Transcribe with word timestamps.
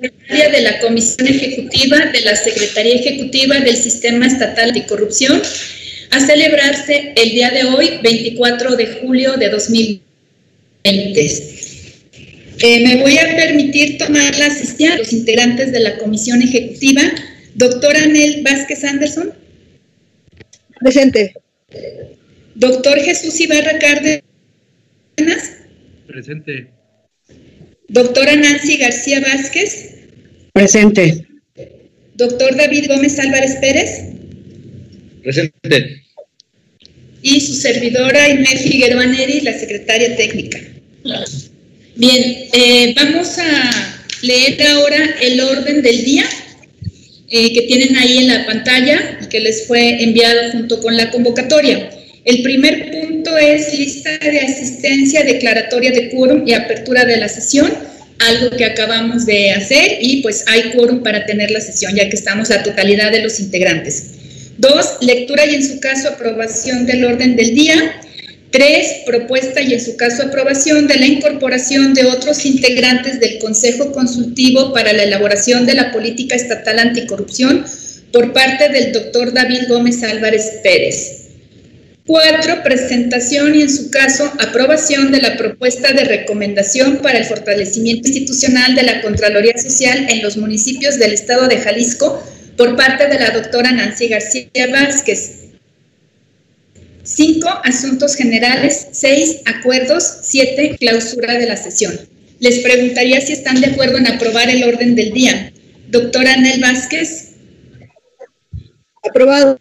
secretaria 0.00 0.48
de 0.50 0.62
la 0.62 0.80
Comisión 0.80 1.26
Ejecutiva 1.26 1.98
de 2.12 2.20
la 2.22 2.36
Secretaría 2.36 2.96
Ejecutiva 2.96 3.58
del 3.60 3.76
Sistema 3.76 4.26
Estatal 4.26 4.70
Anticorrupción, 4.70 5.40
a 6.10 6.20
celebrarse 6.20 7.12
el 7.16 7.30
día 7.30 7.50
de 7.50 7.64
hoy, 7.64 7.98
24 8.02 8.76
de 8.76 8.86
julio 8.86 9.36
de 9.36 9.50
2020. 9.50 10.02
Eh, 12.58 12.86
me 12.86 13.02
voy 13.02 13.18
a 13.18 13.36
permitir 13.36 13.98
tomar 13.98 14.38
la 14.38 14.46
asistencia 14.46 14.92
de 14.92 14.98
los 14.98 15.12
integrantes 15.12 15.72
de 15.72 15.80
la 15.80 15.98
Comisión 15.98 16.40
Ejecutiva. 16.42 17.02
Doctor 17.54 17.96
Anel 17.96 18.42
Vázquez 18.42 18.84
Anderson. 18.84 19.34
Presente. 20.80 21.34
Doctor 22.54 22.98
Jesús 23.00 23.38
Ibarra 23.40 23.78
Cárdenas. 23.78 24.22
Presente. 26.06 26.68
Doctora 27.88 28.36
Nancy 28.36 28.78
García 28.78 29.20
Vázquez. 29.20 29.90
Presente. 30.52 31.26
Doctor 32.14 32.56
David 32.56 32.86
Gómez 32.88 33.18
Álvarez 33.18 33.56
Pérez. 33.60 33.90
Presente. 35.22 36.02
Y 37.22 37.40
su 37.40 37.54
servidora 37.54 38.28
Inés 38.28 38.62
Figueroa 38.62 39.06
Neri, 39.06 39.40
la 39.40 39.58
secretaria 39.58 40.16
técnica. 40.16 40.58
Bien, 41.96 42.48
eh, 42.52 42.92
vamos 42.94 43.38
a 43.38 43.98
leer 44.22 44.62
ahora 44.62 45.16
el 45.20 45.40
orden 45.40 45.82
del 45.82 46.04
día 46.04 46.24
eh, 47.28 47.52
que 47.52 47.62
tienen 47.62 47.96
ahí 47.96 48.18
en 48.18 48.28
la 48.28 48.46
pantalla 48.46 49.18
y 49.22 49.26
que 49.28 49.40
les 49.40 49.66
fue 49.66 50.02
enviado 50.02 50.52
junto 50.52 50.80
con 50.80 50.96
la 50.96 51.10
convocatoria. 51.10 51.90
El 52.26 52.42
primer 52.42 52.90
punto 52.90 53.38
es 53.38 53.72
lista 53.78 54.18
de 54.18 54.40
asistencia, 54.40 55.22
declaratoria 55.22 55.92
de 55.92 56.10
quórum 56.10 56.42
y 56.44 56.54
apertura 56.54 57.04
de 57.04 57.18
la 57.18 57.28
sesión, 57.28 57.72
algo 58.18 58.50
que 58.56 58.64
acabamos 58.64 59.26
de 59.26 59.52
hacer 59.52 59.98
y 60.00 60.22
pues 60.22 60.42
hay 60.48 60.72
quórum 60.72 61.04
para 61.04 61.24
tener 61.24 61.52
la 61.52 61.60
sesión 61.60 61.94
ya 61.94 62.08
que 62.08 62.16
estamos 62.16 62.48
la 62.48 62.64
totalidad 62.64 63.12
de 63.12 63.22
los 63.22 63.38
integrantes. 63.38 64.06
Dos, 64.58 64.96
lectura 65.02 65.46
y 65.46 65.54
en 65.54 65.64
su 65.64 65.78
caso 65.78 66.08
aprobación 66.08 66.84
del 66.84 67.04
orden 67.04 67.36
del 67.36 67.54
día. 67.54 68.00
Tres, 68.50 69.02
propuesta 69.06 69.62
y 69.62 69.74
en 69.74 69.80
su 69.80 69.96
caso 69.96 70.24
aprobación 70.24 70.88
de 70.88 70.96
la 70.96 71.06
incorporación 71.06 71.94
de 71.94 72.06
otros 72.06 72.44
integrantes 72.44 73.20
del 73.20 73.38
Consejo 73.38 73.92
Consultivo 73.92 74.72
para 74.72 74.92
la 74.92 75.04
elaboración 75.04 75.64
de 75.64 75.74
la 75.74 75.92
política 75.92 76.34
estatal 76.34 76.80
anticorrupción 76.80 77.64
por 78.12 78.32
parte 78.32 78.68
del 78.70 78.90
doctor 78.90 79.32
David 79.32 79.68
Gómez 79.68 80.02
Álvarez 80.02 80.54
Pérez. 80.64 81.15
Cuatro, 82.06 82.62
presentación 82.62 83.56
y 83.56 83.62
en 83.62 83.70
su 83.70 83.90
caso 83.90 84.32
aprobación 84.38 85.10
de 85.10 85.20
la 85.20 85.36
propuesta 85.36 85.92
de 85.92 86.04
recomendación 86.04 86.98
para 86.98 87.18
el 87.18 87.24
fortalecimiento 87.24 88.06
institucional 88.06 88.76
de 88.76 88.84
la 88.84 89.02
Contraloría 89.02 89.58
Social 89.58 90.06
en 90.08 90.22
los 90.22 90.36
municipios 90.36 91.00
del 91.00 91.12
estado 91.12 91.48
de 91.48 91.58
Jalisco 91.58 92.22
por 92.56 92.76
parte 92.76 93.08
de 93.08 93.18
la 93.18 93.30
doctora 93.30 93.72
Nancy 93.72 94.06
García 94.06 94.48
Vázquez. 94.70 95.46
Cinco, 97.02 97.48
asuntos 97.64 98.14
generales. 98.14 98.88
Seis, 98.92 99.38
acuerdos. 99.44 100.18
Siete, 100.22 100.76
clausura 100.78 101.38
de 101.38 101.46
la 101.46 101.56
sesión. 101.56 101.98
Les 102.38 102.60
preguntaría 102.60 103.20
si 103.20 103.32
están 103.32 103.60
de 103.60 103.68
acuerdo 103.68 103.98
en 103.98 104.06
aprobar 104.06 104.48
el 104.48 104.62
orden 104.64 104.94
del 104.94 105.12
día. 105.12 105.52
Doctora 105.88 106.34
Anel 106.34 106.60
Vázquez. 106.60 107.32
Aprobado. 109.02 109.58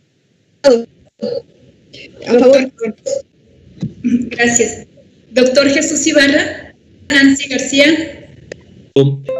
Gracias. 4.04 4.88
Doctor 5.32 5.70
Jesús 5.70 6.06
Ibarra, 6.08 6.74
Nancy 7.10 7.50
García. 7.50 8.30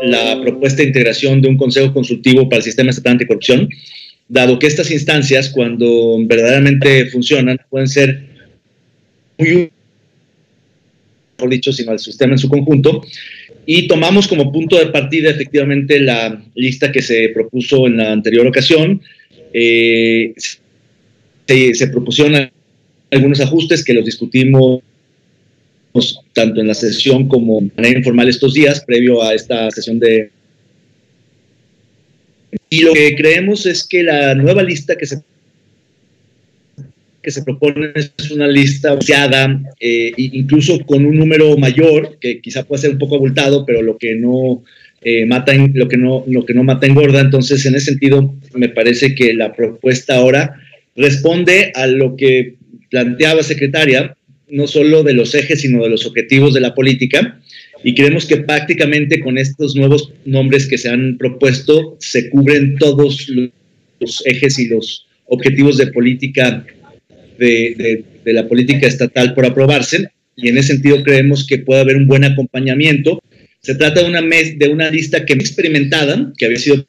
La 0.04 0.42
propuesta 0.42 0.82
de 0.82 0.90
integración 0.90 1.42
de 1.42 1.48
un 1.48 1.58
consejo 1.58 1.94
consultivo 1.94 2.50
para 2.50 2.58
el 2.58 2.64
sistema 2.64 2.90
estatal 2.90 3.14
anticorrupción, 3.14 3.70
dado 4.28 4.60
que 4.60 4.68
estas 4.68 4.92
instancias, 4.92 5.50
cuando 5.50 6.18
verdaderamente 6.26 7.06
funcionan, 7.06 7.58
pueden 7.70 7.88
ser 7.88 8.24
muy 9.38 9.72
mejor 11.38 11.50
dicho, 11.50 11.72
sino 11.72 11.92
al 11.92 12.00
sistema 12.00 12.34
en 12.34 12.40
su 12.40 12.50
conjunto. 12.50 13.02
Y 13.66 13.88
tomamos 13.88 14.28
como 14.28 14.52
punto 14.52 14.78
de 14.78 14.88
partida 14.88 15.32
efectivamente 15.32 16.00
la 16.00 16.44
lista 16.56 16.92
que 16.92 17.02
se 17.02 17.30
propuso 17.30 17.88
en 17.88 17.98
la 17.98 18.12
anterior 18.12 18.46
ocasión. 18.46 19.02
Eh, 19.54 20.34
se, 20.36 21.74
se 21.74 21.88
propusieron 21.88 22.50
algunos 23.12 23.40
ajustes 23.42 23.84
que 23.84 23.94
los 23.94 24.06
discutimos 24.06 24.82
tanto 26.34 26.62
en 26.62 26.68
la 26.68 26.74
sesión 26.74 27.28
como 27.28 27.62
de 27.62 27.72
manera 27.76 28.00
informal 28.00 28.28
estos 28.28 28.54
días, 28.54 28.84
previo 28.86 29.24
a 29.24 29.34
esta 29.34 29.72
sesión 29.72 30.00
de... 30.00 30.30
Y 32.70 32.82
lo 32.82 32.94
que 32.94 33.16
creemos 33.16 33.66
es 33.66 33.86
que 33.88 34.04
la 34.04 34.36
nueva 34.36 34.64
lista 34.64 34.96
que 34.98 35.06
se, 35.06 35.22
que 37.22 37.32
se 37.32 37.44
propone 37.44 37.92
es 37.96 38.32
una 38.32 38.48
lista 38.48 38.96
vaciada, 38.96 39.62
eh, 39.80 40.12
incluso 40.18 40.80
con 40.86 41.06
un 41.06 41.18
número 41.18 41.58
mayor, 41.58 42.18
que 42.20 42.42
quizá 42.42 42.64
puede 42.64 42.82
ser 42.82 42.92
un 42.92 42.98
poco 42.98 43.16
abultado, 43.16 43.66
pero 43.66 43.82
lo 43.82 43.98
que 43.98 44.16
no... 44.16 44.64
Eh, 45.08 45.24
mata 45.28 45.54
lo 45.54 45.88
que 45.88 45.98
no 45.98 46.24
lo 46.26 46.48
que 46.48 46.56
no 46.56 46.64
mata 46.64 46.88
engorda. 46.88 47.22
Entonces 47.22 47.64
en 47.68 47.76
ese 47.76 47.92
sentido 47.92 48.34
me 48.56 48.70
parece 48.70 49.14
que 49.14 49.36
la 49.36 49.54
propuesta 49.54 50.16
ahora 50.16 50.56
responde 50.96 51.72
a 51.76 51.86
lo 51.86 52.16
que 52.16 52.56
planteaba 52.96 53.44
secretaria, 53.44 54.16
no 54.48 54.68
solo 54.68 55.04
de 55.04 55.14
los 55.14 55.36
ejes, 55.36 55.60
sino 55.60 55.84
de 55.84 55.90
los 55.90 56.06
objetivos 56.06 56.54
de 56.54 56.62
la 56.62 56.74
política. 56.74 57.42
Y 57.84 57.94
creemos 57.94 58.26
que 58.26 58.38
prácticamente 58.38 59.20
con 59.20 59.38
estos 59.38 59.76
nuevos 59.76 60.14
nombres 60.24 60.66
que 60.66 60.78
se 60.78 60.88
han 60.88 61.18
propuesto 61.18 61.98
se 62.00 62.30
cubren 62.30 62.78
todos 62.78 63.30
los 64.00 64.24
ejes 64.26 64.58
y 64.60 64.70
los 64.70 65.08
objetivos 65.26 65.76
de 65.76 65.88
política 65.88 66.66
de, 67.38 68.06
de, 68.24 68.34
la 68.34 68.48
política 68.48 68.88
estatal 68.88 69.34
por 69.34 69.46
aprobarse. 69.46 70.08
Y 70.38 70.48
en 70.48 70.58
ese 70.58 70.70
sentido 70.70 71.04
creemos 71.04 71.46
que 71.46 71.58
puede 71.58 71.82
haber 71.82 71.98
un 71.98 72.08
buen 72.08 72.24
acompañamiento. 72.24 73.22
Se 73.60 73.76
trata 73.76 74.04
de 74.04 74.08
una, 74.08 74.22
mes, 74.22 74.58
de 74.58 74.70
una 74.70 74.90
lista 74.90 75.26
que 75.26 75.34
experimentada, 75.34 76.32
que 76.38 76.46
había 76.46 76.60
sido 76.60 76.86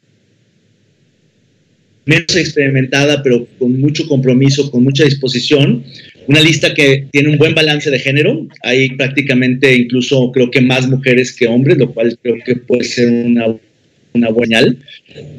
menos 2.06 2.36
experimentada, 2.36 3.22
pero 3.22 3.46
con 3.58 3.78
mucho 3.78 4.06
compromiso, 4.06 4.70
con 4.70 4.84
mucha 4.84 5.04
disposición. 5.04 5.84
Una 6.28 6.40
lista 6.40 6.72
que 6.72 7.06
tiene 7.10 7.28
un 7.28 7.38
buen 7.38 7.54
balance 7.54 7.90
de 7.90 7.98
género. 7.98 8.48
Hay 8.62 8.90
prácticamente 8.90 9.74
incluso 9.74 10.30
creo 10.32 10.50
que 10.50 10.60
más 10.60 10.88
mujeres 10.88 11.34
que 11.34 11.46
hombres, 11.46 11.78
lo 11.78 11.92
cual 11.92 12.16
creo 12.22 12.36
que 12.44 12.56
puede 12.56 12.84
ser 12.84 13.08
una, 13.08 13.46
una 14.14 14.30
buena 14.30 14.60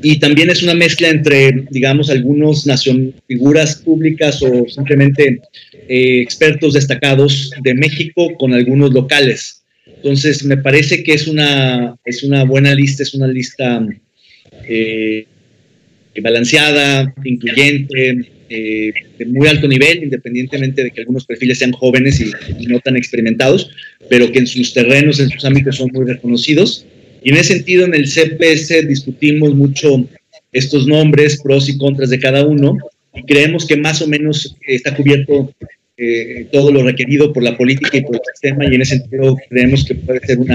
Y 0.01 0.19
también 0.19 0.50
es 0.50 0.61
una 0.61 0.73
mezcla 0.73 1.09
entre, 1.09 1.66
digamos, 1.72 2.09
algunos 2.09 2.67
nación, 2.67 3.13
figuras 3.27 3.77
públicas 3.77 4.41
o 4.41 4.67
simplemente 4.67 5.39
eh, 5.88 6.22
expertos 6.22 6.73
destacados 6.73 7.51
de 7.63 7.73
México 7.73 8.33
con 8.38 8.53
algunos 8.53 8.94
locales. 8.94 9.63
Entonces, 9.85 10.44
me 10.44 10.57
parece 10.57 11.03
que 11.03 11.13
es 11.13 11.27
una, 11.27 11.95
es 12.06 12.23
una 12.23 12.44
buena 12.44 12.73
lista, 12.73 13.03
es 13.03 13.13
una 13.13 13.27
lista 13.27 13.85
eh, 14.67 15.25
balanceada, 16.22 17.13
incluyente, 17.23 18.28
eh, 18.50 18.94
de 19.19 19.25
muy 19.25 19.47
alto 19.47 19.67
nivel, 19.67 20.03
independientemente 20.03 20.83
de 20.83 20.91
que 20.91 21.01
algunos 21.01 21.25
perfiles 21.25 21.59
sean 21.59 21.73
jóvenes 21.73 22.22
y, 22.22 22.66
no 22.67 22.79
tan 22.79 22.95
experimentados, 22.95 23.69
pero 24.09 24.31
que 24.31 24.39
en 24.39 24.47
sus 24.47 24.73
terrenos, 24.73 25.19
en 25.19 25.29
sus 25.29 25.44
ámbitos 25.44 25.75
son 25.75 25.89
muy 25.94 26.06
reconocidos. 26.06 26.85
Y 27.23 27.29
en 27.29 27.38
ese 27.38 27.56
sentido, 27.56 27.85
en 27.85 27.94
el 27.94 28.07
CPS 28.07 28.88
discutimos 28.88 29.53
mucho 29.53 30.07
estos 30.53 30.88
nombres, 30.88 31.41
pros 31.41 31.67
y 31.67 31.77
contras 31.77 32.09
de 32.09 32.19
cada 32.19 32.45
uno, 32.45 32.77
y 33.13 33.23
creemos 33.23 33.66
que 33.66 33.75
más 33.75 34.01
o 34.01 34.07
menos 34.07 34.56
está 34.66 34.95
cubierto 34.95 35.53
eh, 35.97 36.47
todo 36.51 36.72
lo 36.72 36.83
requerido 36.83 37.33
por 37.33 37.44
la 37.44 37.57
política 37.57 37.97
y 37.97 38.01
por 38.01 38.16
el 38.16 38.22
sistema, 38.31 38.66
y 38.66 38.75
en 38.75 38.81
ese 38.81 39.00
sentido 39.00 39.35
creemos 39.50 39.83
que 39.83 39.95
puede 39.95 40.25
ser 40.25 40.39
un 40.39 40.47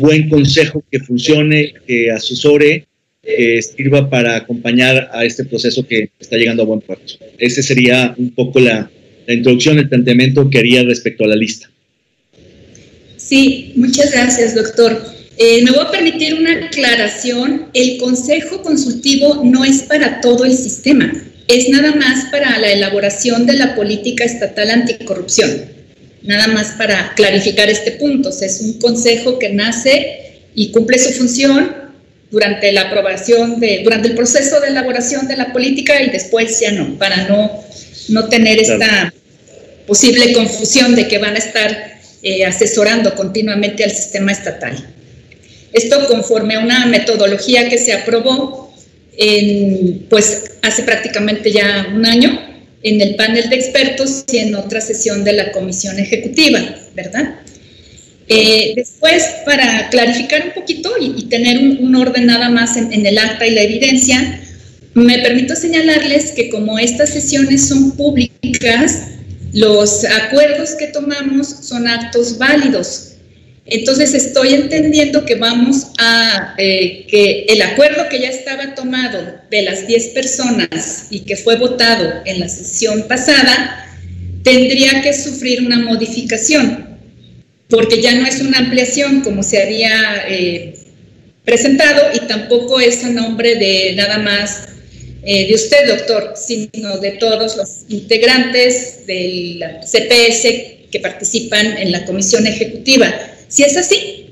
buen 0.00 0.28
consejo 0.28 0.84
que 0.90 0.98
funcione, 0.98 1.72
que 1.86 2.10
asesore 2.10 2.84
que 3.26 3.60
sirva 3.60 4.08
para 4.08 4.36
acompañar 4.36 5.10
a 5.12 5.24
este 5.24 5.44
proceso 5.44 5.86
que 5.86 6.10
está 6.20 6.36
llegando 6.36 6.62
a 6.62 6.66
buen 6.66 6.80
puerto. 6.80 7.14
Ese 7.38 7.62
sería 7.62 8.14
un 8.16 8.30
poco 8.30 8.60
la, 8.60 8.88
la 9.26 9.34
introducción, 9.34 9.78
el 9.78 9.88
planteamiento 9.88 10.48
que 10.48 10.58
haría 10.58 10.84
respecto 10.84 11.24
a 11.24 11.26
la 11.26 11.36
lista. 11.36 11.68
Sí, 13.16 13.72
muchas 13.74 14.12
gracias, 14.12 14.54
doctor. 14.54 15.02
Eh, 15.38 15.62
me 15.64 15.72
voy 15.72 15.80
a 15.80 15.90
permitir 15.90 16.34
una 16.34 16.66
aclaración. 16.66 17.66
El 17.74 17.98
Consejo 17.98 18.62
Consultivo 18.62 19.42
no 19.44 19.64
es 19.64 19.82
para 19.82 20.20
todo 20.20 20.44
el 20.44 20.54
sistema, 20.54 21.12
es 21.48 21.68
nada 21.68 21.94
más 21.94 22.26
para 22.30 22.58
la 22.58 22.72
elaboración 22.72 23.46
de 23.46 23.54
la 23.54 23.74
política 23.74 24.24
estatal 24.24 24.70
anticorrupción. 24.70 25.76
Nada 26.22 26.48
más 26.48 26.72
para 26.72 27.12
clarificar 27.14 27.68
este 27.68 27.92
punto. 27.92 28.30
O 28.30 28.32
sea, 28.32 28.48
es 28.48 28.60
un 28.60 28.78
consejo 28.80 29.38
que 29.38 29.50
nace 29.50 30.40
y 30.54 30.70
cumple 30.70 30.98
su 30.98 31.12
función 31.12 31.85
durante 32.30 32.72
la 32.72 32.82
aprobación 32.82 33.60
de, 33.60 33.82
durante 33.84 34.08
el 34.08 34.14
proceso 34.14 34.60
de 34.60 34.68
elaboración 34.68 35.28
de 35.28 35.36
la 35.36 35.52
política 35.52 36.02
y 36.02 36.10
después 36.10 36.60
ya 36.60 36.72
no, 36.72 36.98
para 36.98 37.28
no, 37.28 37.64
no 38.08 38.28
tener 38.28 38.58
esta 38.58 39.12
posible 39.86 40.32
confusión 40.32 40.94
de 40.94 41.06
que 41.06 41.18
van 41.18 41.34
a 41.34 41.38
estar 41.38 41.98
eh, 42.22 42.44
asesorando 42.44 43.14
continuamente 43.14 43.84
al 43.84 43.90
sistema 43.90 44.32
estatal. 44.32 44.76
Esto 45.72 46.06
conforme 46.08 46.56
a 46.56 46.60
una 46.60 46.86
metodología 46.86 47.68
que 47.68 47.78
se 47.78 47.92
aprobó 47.92 48.74
en, 49.16 50.06
pues 50.08 50.44
hace 50.62 50.82
prácticamente 50.82 51.52
ya 51.52 51.88
un 51.94 52.04
año 52.04 52.40
en 52.82 53.00
el 53.00 53.14
panel 53.16 53.48
de 53.48 53.56
expertos 53.56 54.24
y 54.30 54.38
en 54.38 54.54
otra 54.54 54.80
sesión 54.80 55.24
de 55.24 55.32
la 55.32 55.52
comisión 55.52 55.98
ejecutiva, 55.98 56.60
¿verdad? 56.94 57.40
Eh, 58.28 58.72
después, 58.74 59.24
para 59.44 59.88
clarificar 59.90 60.46
un 60.46 60.54
poquito 60.54 60.92
y, 61.00 61.24
tener 61.26 61.58
un, 61.58 61.94
orden 61.94 62.26
nada 62.26 62.48
más 62.48 62.76
en, 62.76 62.92
en 62.92 63.06
el 63.06 63.18
acta 63.18 63.46
y 63.46 63.52
la 63.52 63.62
evidencia, 63.62 64.40
me 64.94 65.18
permito 65.18 65.54
señalarles 65.54 66.32
que 66.32 66.48
como 66.48 66.78
estas 66.78 67.10
sesiones 67.10 67.68
son 67.68 67.92
públicas, 67.92 69.08
los 69.52 70.04
acuerdos 70.04 70.70
que 70.70 70.86
tomamos 70.88 71.48
son 71.48 71.86
actos 71.86 72.38
válidos. 72.38 73.12
Entonces 73.66 74.14
estoy 74.14 74.54
entendiendo 74.54 75.24
que 75.24 75.34
vamos 75.34 75.88
a, 75.98 76.54
eh, 76.56 77.04
que 77.08 77.46
el 77.48 77.60
acuerdo 77.62 78.08
que 78.08 78.20
ya 78.20 78.28
estaba 78.28 78.74
tomado 78.74 79.18
de 79.50 79.62
las 79.62 79.88
10 79.88 80.08
personas 80.08 81.08
y 81.10 81.20
que 81.20 81.36
fue 81.36 81.56
votado 81.56 82.22
en 82.24 82.40
la 82.40 82.48
sesión 82.48 83.06
pasada, 83.08 83.86
tendría 84.44 85.02
que 85.02 85.12
sufrir 85.12 85.62
una 85.66 85.80
modificación, 85.80 86.85
porque 87.68 88.00
ya 88.00 88.14
no 88.14 88.26
es 88.26 88.40
una 88.40 88.58
ampliación 88.58 89.22
como 89.22 89.42
se 89.42 89.62
había 89.62 90.28
eh, 90.28 90.74
presentado 91.44 92.02
y 92.14 92.26
tampoco 92.26 92.80
es 92.80 93.04
a 93.04 93.10
nombre 93.10 93.56
de 93.56 93.94
nada 93.96 94.18
más 94.18 94.68
eh, 95.24 95.48
de 95.48 95.54
usted, 95.54 95.88
doctor, 95.88 96.34
sino 96.36 96.98
de 96.98 97.12
todos 97.12 97.56
los 97.56 97.84
integrantes 97.88 99.06
del 99.06 99.60
CPS 99.80 100.88
que 100.90 101.00
participan 101.00 101.76
en 101.78 101.90
la 101.90 102.04
comisión 102.04 102.46
ejecutiva. 102.46 103.12
¿Si 103.48 103.64
es 103.64 103.76
así? 103.76 104.26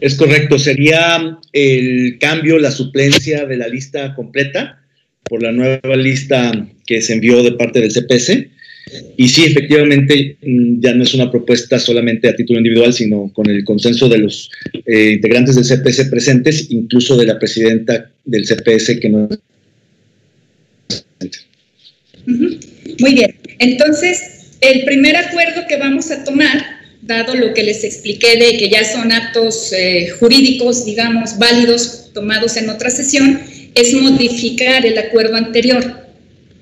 Es 0.00 0.14
correcto, 0.14 0.58
sería 0.58 1.38
el 1.52 2.18
cambio, 2.20 2.58
la 2.58 2.70
suplencia 2.70 3.44
de 3.46 3.56
la 3.56 3.68
lista 3.68 4.14
completa 4.14 4.80
por 5.24 5.42
la 5.42 5.52
nueva 5.52 5.96
lista 5.96 6.52
que 6.86 7.02
se 7.02 7.14
envió 7.14 7.42
de 7.42 7.52
parte 7.52 7.80
del 7.80 7.92
CPS. 7.92 8.48
Y 9.16 9.28
sí, 9.28 9.44
efectivamente, 9.44 10.36
mm, 10.42 10.80
ya 10.80 10.94
no 10.94 11.02
es 11.02 11.14
una 11.14 11.30
propuesta 11.30 11.78
solamente 11.78 12.28
a 12.28 12.36
título 12.36 12.58
individual, 12.58 12.92
sino 12.92 13.30
con 13.32 13.48
el 13.48 13.64
consenso 13.64 14.08
de 14.08 14.18
los 14.18 14.50
eh, 14.86 15.12
integrantes 15.14 15.56
del 15.56 15.64
CPS 15.64 16.04
presentes, 16.06 16.66
incluso 16.70 17.16
de 17.16 17.26
la 17.26 17.38
presidenta 17.38 18.10
del 18.24 18.46
CPS 18.46 19.00
que 19.00 19.08
no 19.08 19.28
muy 23.00 23.14
bien, 23.14 23.34
entonces 23.58 24.20
el 24.60 24.84
primer 24.84 25.16
acuerdo 25.16 25.62
que 25.68 25.76
vamos 25.76 26.10
a 26.10 26.24
tomar, 26.24 26.78
dado 27.02 27.34
lo 27.34 27.54
que 27.54 27.62
les 27.62 27.84
expliqué 27.84 28.36
de 28.36 28.58
que 28.58 28.68
ya 28.68 28.84
son 28.84 29.12
actos 29.12 29.72
eh, 29.72 30.10
jurídicos, 30.18 30.84
digamos, 30.84 31.38
válidos, 31.38 32.10
tomados 32.12 32.56
en 32.56 32.68
otra 32.68 32.90
sesión, 32.90 33.40
es 33.74 33.94
modificar 33.94 34.84
el 34.84 34.98
acuerdo 34.98 35.36
anterior. 35.36 36.07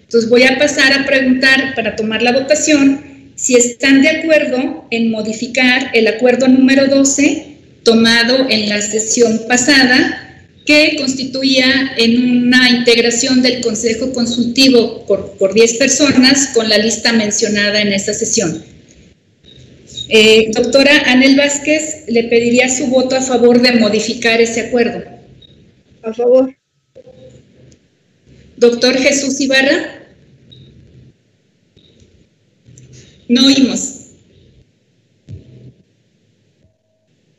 Entonces 0.07 0.31
voy 0.31 0.45
a 0.45 0.57
pasar 0.57 0.93
a 0.93 1.05
preguntar 1.05 1.75
para 1.75 1.97
tomar 1.97 2.23
la 2.23 2.33
votación 2.33 3.33
si 3.35 3.57
están 3.57 4.03
de 4.03 4.09
acuerdo 4.09 4.87
en 4.91 5.11
modificar 5.11 5.91
el 5.95 6.07
acuerdo 6.07 6.47
número 6.47 6.87
12 6.87 7.57
tomado 7.83 8.47
en 8.49 8.69
la 8.69 8.81
sesión 8.81 9.43
pasada 9.49 10.45
que 10.65 10.97
constituía 10.97 11.93
en 11.97 12.47
una 12.47 12.71
integración 12.71 13.43
del 13.43 13.61
Consejo 13.61 14.13
Consultivo 14.13 15.07
por, 15.07 15.55
10 15.55 15.75
personas 15.75 16.49
con 16.55 16.69
la 16.69 16.79
lista 16.79 17.13
mencionada 17.13 17.81
en 17.81 17.93
esta 17.93 18.15
sesión. 18.15 18.65
Eh, 20.09 20.51
doctora 20.53 21.03
Anel 21.07 21.37
Vázquez, 21.37 22.05
le 22.09 22.25
pediría 22.25 22.69
su 22.69 22.87
voto 22.87 23.17
a 23.17 23.23
favor 23.23 23.61
de 23.61 23.73
modificar 23.73 24.41
ese 24.41 24.63
acuerdo. 24.63 25.03
A 26.03 26.13
favor. 26.13 26.55
Doctor 28.57 28.97
Jesús 28.99 29.41
Ibarra. 29.41 29.96
No 33.29 33.47
oímos. 33.47 34.13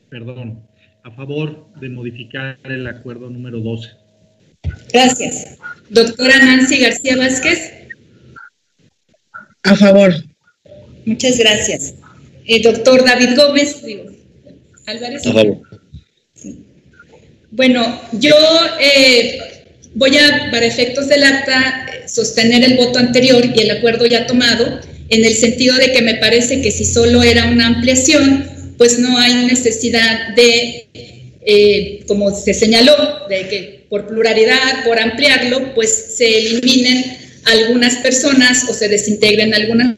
Perdón 0.09 0.67
a 1.07 1.11
favor 1.11 1.67
de 1.79 1.87
modificar 1.87 2.59
el 2.65 2.85
acuerdo 2.85 3.29
número 3.29 3.59
12. 3.59 3.89
Gracias. 4.91 5.57
Doctora 5.89 6.37
Nancy 6.39 6.79
García 6.79 7.15
Vázquez. 7.15 7.71
A 9.63 9.75
favor. 9.75 10.13
Muchas 11.05 11.37
gracias. 11.37 11.93
Eh, 12.45 12.61
doctor 12.61 13.05
David 13.05 13.37
Gómez. 13.37 13.81
Álvarez. 14.85 15.25
A 15.27 15.31
favor. 15.31 15.61
Bueno, 17.51 18.01
yo 18.11 18.35
eh, 18.81 19.39
voy 19.95 20.17
a, 20.17 20.51
para 20.51 20.65
efectos 20.65 21.07
del 21.07 21.23
acta, 21.23 21.85
sostener 22.05 22.65
el 22.65 22.75
voto 22.75 22.99
anterior 22.99 23.43
y 23.45 23.61
el 23.61 23.71
acuerdo 23.71 24.05
ya 24.05 24.27
tomado, 24.27 24.81
en 25.09 25.25
el 25.25 25.35
sentido 25.35 25.75
de 25.77 25.91
que 25.91 26.01
me 26.01 26.15
parece 26.15 26.61
que 26.61 26.71
si 26.71 26.85
solo 26.85 27.23
era 27.23 27.45
una 27.45 27.67
ampliación, 27.67 28.49
pues 28.77 28.99
no 28.99 29.17
hay 29.17 29.45
necesidad 29.45 30.35
de, 30.35 30.87
eh, 31.45 32.03
como 32.07 32.35
se 32.35 32.53
señaló, 32.53 32.95
de 33.29 33.47
que 33.47 33.85
por 33.89 34.07
pluralidad, 34.07 34.83
por 34.85 34.99
ampliarlo, 34.99 35.73
pues 35.73 36.15
se 36.17 36.37
eliminen 36.37 37.17
algunas 37.45 37.95
personas 37.97 38.65
o 38.69 38.73
se 38.73 38.89
desintegren 38.89 39.53
algunas 39.53 39.95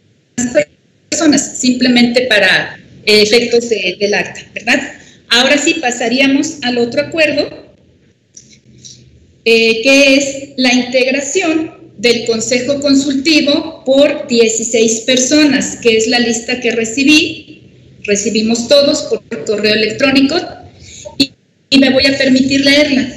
personas, 1.09 1.57
simplemente 1.57 2.27
para 2.27 2.79
efectos 3.05 3.69
del 3.69 4.13
acta, 4.13 4.45
¿verdad? 4.53 4.93
Ahora 5.29 5.57
sí 5.57 5.75
pasaríamos 5.75 6.57
al 6.61 6.77
otro 6.77 7.01
acuerdo, 7.01 7.49
eh, 9.45 9.81
que 9.81 10.15
es 10.15 10.49
la 10.57 10.73
integración 10.73 11.79
del 11.97 12.25
Consejo 12.25 12.79
Consultivo 12.79 13.78
por 13.89 14.27
16 14.27 14.99
personas, 15.01 15.77
que 15.77 15.97
es 15.97 16.05
la 16.05 16.19
lista 16.19 16.59
que 16.59 16.69
recibí 16.69 17.63
recibimos 18.03 18.67
todos 18.67 19.01
por 19.03 19.45
correo 19.45 19.73
electrónico 19.73 20.35
y, 21.17 21.31
me 21.79 21.89
voy 21.89 22.05
a 22.05 22.15
permitir 22.15 22.63
leerla. 22.63 23.09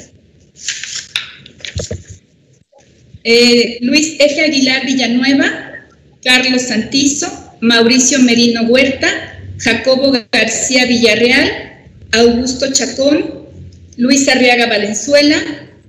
Eh, 3.25 3.79
Luis 3.83 4.17
F. 4.19 4.41
Aguilar 4.41 4.87
Villanueva, 4.87 5.87
Carlos 6.25 6.63
Santizo, 6.63 7.29
Mauricio 7.61 8.19
Merino 8.21 8.63
Huerta, 8.63 9.09
Jacobo 9.59 10.11
García 10.33 10.87
Villarreal, 10.87 11.51
Augusto 12.13 12.73
Chacón, 12.73 13.47
Luis 13.99 14.27
Arriaga 14.27 14.69
Valenzuela, 14.69 15.37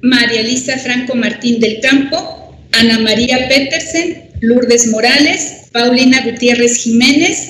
María 0.02 0.42
Elisa 0.42 0.78
Franco 0.78 1.16
Martín 1.16 1.62
del 1.62 1.80
Campo, 1.80 2.58
Ana 2.74 3.00
María 3.00 3.48
Petersen, 3.48 4.33
Lourdes 4.44 4.88
Morales, 4.88 5.70
Paulina 5.72 6.22
Gutiérrez 6.26 6.76
Jiménez, 6.76 7.48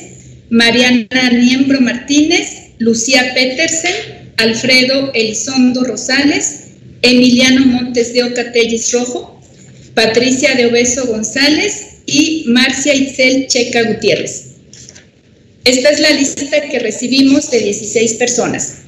Mariana 0.52 1.32
Niembro 1.32 1.82
Martínez, 1.82 2.74
Lucía 2.78 3.34
Petersen, 3.34 3.96
Alfredo 4.38 5.12
Elizondo 5.16 5.84
Rosales, 5.86 6.66
Emiliano 7.02 7.66
Montes 7.66 8.14
de 8.14 8.24
Oca 8.24 8.54
Rojo, 8.94 9.42
Patricia 9.96 10.54
de 10.54 10.68
Obeso 10.68 11.08
González 11.08 12.04
y 12.06 12.44
Marcia 12.50 12.94
Itzel 12.94 13.48
Checa 13.48 13.82
Gutiérrez. 13.92 14.50
Esta 15.66 15.90
es 15.90 16.00
la 16.00 16.12
lista 16.12 16.62
que 16.70 16.78
recibimos 16.78 17.50
de 17.50 17.58
16 17.58 18.14
personas. 18.14 18.82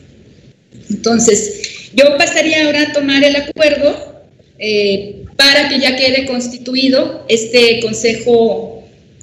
Entonces, 0.92 1.90
yo 1.96 2.16
pasaría 2.20 2.66
ahora 2.66 2.84
a 2.84 2.94
tomar 2.94 3.24
el 3.24 3.36
acuerdo 3.36 4.24
eh, 4.60 5.25
para 5.36 5.70
que 5.70 5.80
ya 5.80 5.96
quede 5.96 6.26
constituido 6.26 7.26
este 7.30 7.80
Consejo 7.82 8.76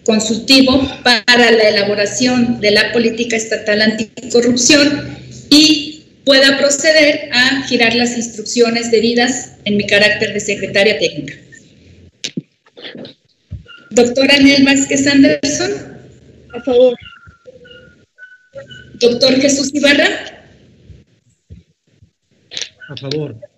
consultivo 0.04 0.81
para 1.04 1.50
la 1.52 1.69
elaboración 1.69 2.61
de 2.61 2.73
la 2.73 2.92
política 2.92 3.37
estatal 3.37 3.83
anticorrupción 3.83 5.16
y 5.49 6.04
pueda 6.25 6.59
proceder 6.59 7.28
a 7.33 7.62
girar 7.66 7.95
las 7.95 8.16
instrucciones 8.16 8.90
debidas 8.90 9.52
en 9.64 9.76
mi 9.76 9.87
carácter 9.87 10.33
de 10.33 10.40
secretaria 10.40 10.99
técnica. 10.99 11.35
Doctora 13.90 14.38
Nel 14.38 14.64
Vázquez 14.64 15.07
Anderson. 15.07 15.71
A 16.54 16.61
favor. 16.62 16.97
Doctor 18.95 19.40
Jesús 19.40 19.71
Ibarra. 19.75 20.09
A 22.88 22.97
favor. 22.97 23.51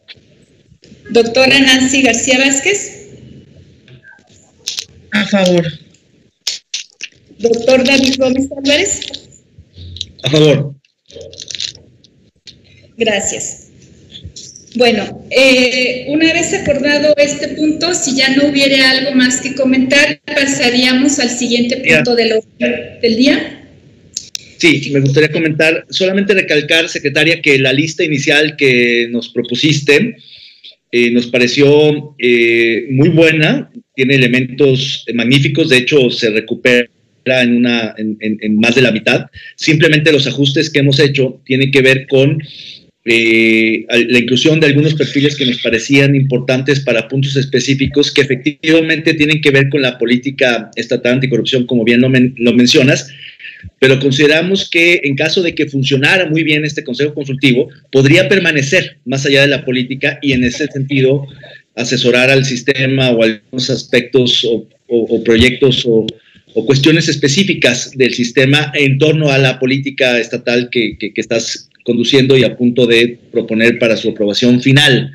Doctora 1.10 1.58
Nancy 1.60 2.02
García 2.02 2.38
Vázquez. 2.38 3.08
A 5.12 5.26
favor. 5.26 5.66
Doctor 7.38 7.84
David 7.84 8.14
Gómez 8.18 8.48
Álvarez. 8.56 9.00
A 10.22 10.30
favor. 10.30 10.74
Gracias. 12.96 13.68
Bueno, 14.76 15.24
eh, 15.30 16.06
una 16.08 16.32
vez 16.32 16.52
acordado 16.52 17.14
este 17.16 17.48
punto, 17.48 17.94
si 17.94 18.16
ya 18.16 18.34
no 18.34 18.48
hubiera 18.48 18.90
algo 18.90 19.12
más 19.12 19.40
que 19.40 19.54
comentar, 19.54 20.20
pasaríamos 20.26 21.20
al 21.20 21.30
siguiente 21.30 21.76
punto 21.76 22.16
del, 22.16 22.40
del 22.58 23.16
día. 23.16 23.68
Sí, 24.58 24.90
me 24.92 25.00
gustaría 25.00 25.30
comentar, 25.30 25.86
solamente 25.90 26.34
recalcar, 26.34 26.88
secretaria, 26.88 27.40
que 27.40 27.58
la 27.58 27.72
lista 27.72 28.02
inicial 28.02 28.56
que 28.56 29.06
nos 29.10 29.28
propusiste 29.28 30.16
eh, 30.96 31.10
nos 31.10 31.26
pareció 31.26 32.14
eh, 32.20 32.86
muy 32.88 33.08
buena, 33.08 33.68
tiene 33.96 34.14
elementos 34.14 35.04
magníficos, 35.12 35.68
de 35.68 35.78
hecho 35.78 36.08
se 36.08 36.30
recupera 36.30 36.88
en, 37.26 37.56
una, 37.56 37.96
en, 37.98 38.60
más 38.60 38.76
de 38.76 38.82
la 38.82 38.92
mitad. 38.92 39.26
Simplemente 39.56 40.12
los 40.12 40.28
ajustes 40.28 40.70
que 40.70 40.78
hemos 40.78 41.00
hecho 41.00 41.40
tienen 41.44 41.72
que 41.72 41.82
ver 41.82 42.06
con 42.06 42.40
eh, 43.06 43.84
la 43.88 44.18
inclusión 44.20 44.60
de 44.60 44.68
algunos 44.68 44.94
perfiles 44.94 45.34
que 45.34 45.46
nos 45.46 45.60
parecían 45.60 46.14
importantes 46.14 46.78
para 46.78 47.08
puntos 47.08 47.34
específicos 47.34 48.12
que 48.12 48.20
efectivamente 48.20 49.14
tienen 49.14 49.40
que 49.40 49.50
ver 49.50 49.70
con 49.70 49.82
la 49.82 49.98
política 49.98 50.70
estatal 50.76 51.14
anticorrupción, 51.14 51.66
como 51.66 51.82
bien 51.82 52.02
lo, 52.02 52.08
lo 52.08 52.52
mencionas, 52.52 53.12
pero 53.78 54.00
consideramos 54.00 54.68
que 54.70 55.00
en 55.04 55.16
caso 55.16 55.42
de 55.42 55.54
que 55.54 55.66
funcionara 55.66 56.26
muy 56.26 56.42
bien 56.42 56.64
este 56.64 56.84
Consejo 56.84 57.14
Consultivo, 57.14 57.68
podría 57.92 58.28
permanecer 58.28 58.98
más 59.04 59.26
allá 59.26 59.42
de 59.42 59.48
la 59.48 59.64
política 59.64 60.18
y 60.22 60.32
en 60.32 60.44
ese 60.44 60.66
sentido 60.68 61.26
asesorar 61.76 62.30
al 62.30 62.44
sistema 62.44 63.10
o 63.10 63.22
algunos 63.22 63.70
aspectos 63.70 64.46
o, 64.88 65.24
proyectos 65.24 65.84
o, 65.86 66.06
cuestiones 66.66 67.08
específicas 67.08 67.90
del 67.96 68.14
sistema 68.14 68.70
en 68.74 68.96
torno 68.98 69.28
a 69.28 69.38
la 69.38 69.58
política 69.58 70.20
estatal 70.20 70.68
que, 70.70 70.96
que, 70.96 71.12
estás 71.16 71.68
conduciendo 71.84 72.38
y 72.38 72.44
a 72.44 72.56
punto 72.56 72.86
de 72.86 73.18
proponer 73.32 73.78
para 73.80 73.96
su 73.96 74.10
aprobación 74.10 74.62
final. 74.62 75.12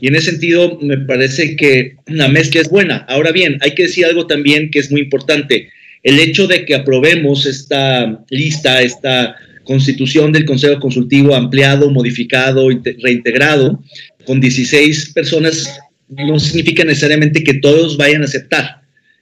Y 0.00 0.08
en 0.08 0.16
ese 0.16 0.32
sentido, 0.32 0.78
me 0.82 0.98
parece 0.98 1.54
que 1.54 1.94
la 2.06 2.26
mezcla 2.28 2.60
es 2.60 2.68
buena. 2.68 3.04
Ahora 3.08 3.30
bien, 3.30 3.58
hay 3.60 3.74
que 3.74 3.84
decir 3.84 4.04
algo 4.04 4.26
también 4.26 4.70
que 4.70 4.80
es 4.80 4.90
muy 4.90 5.02
importante 5.02 5.70
el 6.02 6.18
hecho 6.18 6.46
de 6.46 6.64
que 6.64 6.74
aprobemos 6.74 7.46
esta 7.46 8.24
lista, 8.30 8.80
esta 8.82 9.36
constitución 9.64 10.32
del 10.32 10.46
Consejo 10.46 10.80
Consultivo 10.80 11.34
ampliado, 11.34 11.90
modificado, 11.90 12.68
reintegrado, 13.02 13.82
con 14.24 14.40
16 14.40 15.12
personas, 15.14 15.78
no 16.08 16.38
significa 16.38 16.84
necesariamente 16.84 17.44
que 17.44 17.54
todos 17.54 17.96
vayan 17.96 18.22
a 18.22 18.24
aceptar. 18.24 18.80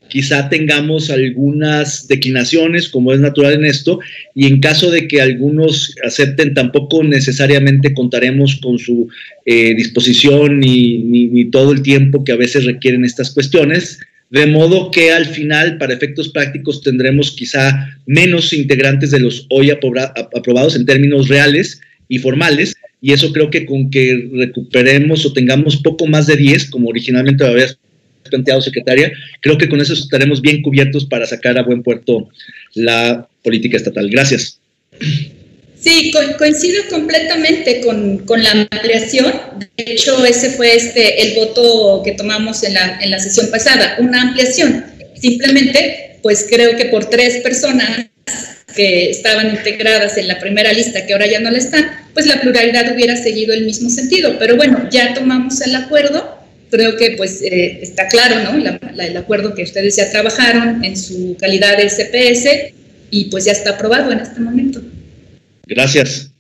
Quizá 0.09 0.49
tengamos 0.49 1.11
algunas 1.11 2.09
declinaciones, 2.09 2.89
como 2.89 3.13
es 3.13 3.21
natural 3.21 3.55
en 3.55 3.67
esto, 3.67 4.01
y 4.35 4.47
en 4.47 4.61
caso 4.61 4.91
de 4.91 5.07
que 5.07 5.21
algunos 5.21 5.95
acepten, 6.03 6.55
tampoco 6.55 7.05
necesariamente 7.05 7.93
contaremos 7.93 8.57
con 8.57 8.79
su 8.79 9.09
eh, 9.45 9.75
disposición 9.75 10.61
ni, 10.61 10.99
ni 10.99 11.45
todo 11.51 11.73
el 11.73 11.83
tiempo 11.83 12.25
que 12.25 12.33
a 12.33 12.37
veces 12.37 12.65
requieren 12.65 13.05
estas 13.05 13.33
cuestiones 13.33 13.99
de 14.31 14.47
modo 14.47 14.91
que 14.91 15.11
al 15.11 15.27
final, 15.27 15.79
para 15.79 15.95
efectos 15.95 16.29
prácticos, 16.29 16.83
tendremos 16.83 17.31
quizá 17.31 17.99
menos 18.07 18.53
integrantes 18.53 19.11
de 19.11 19.21
los 19.21 19.47
hoy 19.49 19.71
aprobados 19.71 20.77
en 20.77 20.85
términos 20.85 21.29
reales 21.29 21.81
y 22.09 22.19
formales, 22.19 22.75
y 23.01 23.13
eso 23.13 23.33
creo 23.33 23.51
que 23.51 23.65
con 23.65 23.91
que 23.91 24.29
recuperemos 24.33 25.25
o 25.25 25.33
tengamos 25.33 25.77
poco 25.77 26.07
más 26.07 26.27
de 26.27 26.37
10, 26.37 26.71
como 26.71 26.89
originalmente 26.89 27.45
lo 27.45 27.51
había 27.51 27.69
planteado 28.29 28.61
secretaria, 28.61 29.13
creo 29.41 29.57
que 29.57 29.69
con 29.69 29.81
eso 29.81 29.95
estaremos 29.95 30.43
bien 30.43 30.61
cubiertos 30.63 31.07
para 31.07 31.27
sacar 31.27 31.57
a 31.59 31.63
buen 31.63 31.83
puerto 31.83 32.29
la 32.75 33.27
política 33.43 33.77
estatal. 33.77 34.11
Gracias. 34.11 34.61
Sí, 35.81 36.13
coincido 36.39 36.83
completamente 36.91 37.81
con, 37.81 38.43
la 38.43 38.51
ampliación. 38.71 39.33
De 39.77 39.93
hecho, 39.93 40.25
ese 40.25 40.51
fue 40.51 40.75
este, 40.75 41.23
el 41.23 41.35
voto 41.37 42.03
que 42.05 42.13
tomamos 42.13 42.65
en 42.65 42.75
la, 42.75 42.99
en 43.01 43.11
la 43.11 43.19
sesión 43.21 43.49
pasada, 43.51 43.97
una 44.01 44.23
ampliación. 44.23 44.85
Simplemente, 45.15 46.19
pues 46.23 46.47
creo 46.49 46.77
que 46.77 46.87
por 46.87 47.09
tres 47.09 47.39
personas 47.43 48.07
que 48.75 49.11
estaban 49.11 49.51
integradas 49.51 50.19
en 50.19 50.29
la 50.29 50.39
primera 50.39 50.73
lista, 50.73 51.07
que 51.07 51.13
ahora 51.13 51.27
ya 51.27 51.41
no 51.41 51.51
la 51.51 51.59
están, 51.59 51.91
pues 52.13 52.27
la 52.27 52.41
pluralidad 52.41 52.93
hubiera 52.95 53.17
seguido 53.17 53.55
el 53.55 53.65
mismo 53.65 53.89
sentido. 53.89 54.37
Pero 54.39 54.57
bueno, 54.57 54.89
ya 54.91 55.15
tomamos 55.15 55.61
el 55.61 55.75
acuerdo. 55.75 56.39
Creo 56.71 56.97
que 56.97 57.13
pues 57.13 57.41
eh, 57.43 57.79
está 57.83 58.09
claro, 58.09 58.43
¿no? 58.43 58.59
el 59.03 59.17
acuerdo 59.17 59.55
que 59.55 59.63
ustedes 59.63 59.97
ya 59.97 60.11
trabajaron 60.11 60.85
en 60.85 60.97
su 60.97 61.37
calidad 61.41 61.79
de 61.79 61.89
CPS 61.89 62.75
y 63.11 63.27
pues 63.27 63.47
ya 63.47 63.53
está 63.53 63.71
aprobado 63.71 64.13
en 64.13 64.19
este 64.21 64.41
momento. 64.41 64.83
Gracias. 65.69 66.31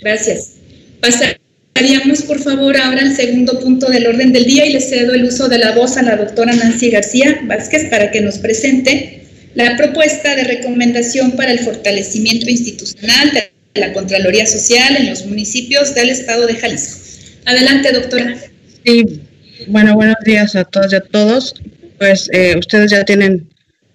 Gracias. 0.00 0.52
Pasaríamos, 1.00 2.22
por 2.22 2.38
favor, 2.40 2.76
ahora 2.76 3.00
al 3.00 3.16
segundo 3.16 3.58
punto 3.58 3.90
del 3.90 4.06
orden 4.06 4.32
del 4.32 4.44
día 4.44 4.66
y 4.66 4.74
le 4.74 4.80
cedo 4.80 5.14
el 5.14 5.24
uso 5.24 5.48
de 5.48 5.58
la 5.58 5.72
voz 5.72 5.96
a 5.96 6.02
la 6.02 6.16
doctora 6.16 6.54
Nancy 6.54 6.90
García 6.90 7.40
Vázquez 7.44 7.88
para 7.90 8.10
que 8.10 8.20
nos 8.20 8.38
presente 8.38 9.22
la 9.54 9.76
propuesta 9.76 10.36
de 10.36 10.44
recomendación 10.44 11.32
para 11.32 11.50
el 11.50 11.58
fortalecimiento 11.60 12.48
institucional 12.50 13.32
de 13.32 13.80
la 13.80 13.92
Contraloría 13.92 14.46
Social 14.46 14.96
en 14.96 15.08
los 15.10 15.24
municipios 15.26 15.94
del 15.94 16.10
Estado 16.10 16.46
de 16.46 16.54
Jalisco. 16.54 16.98
Adelante, 17.46 17.92
doctora. 17.92 18.36
Sí, 18.84 19.22
bueno, 19.68 19.94
buenos 19.94 20.16
días 20.24 20.54
a 20.56 20.64
todas 20.64 20.92
y 20.92 20.96
a 20.96 21.00
todos. 21.00 21.54
Pues 21.98 22.28
eh, 22.32 22.56
ustedes 22.58 22.90
ya 22.90 23.04
tienen 23.04 23.48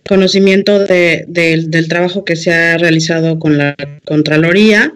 conocimiento 0.08 0.79
de, 0.79 1.25
del 1.27 1.88
trabajo 1.88 2.25
que 2.25 2.36
se 2.36 2.53
ha 2.53 2.77
realizado 2.77 3.39
con 3.39 3.58
la 3.58 3.75
Contraloría 4.05 4.93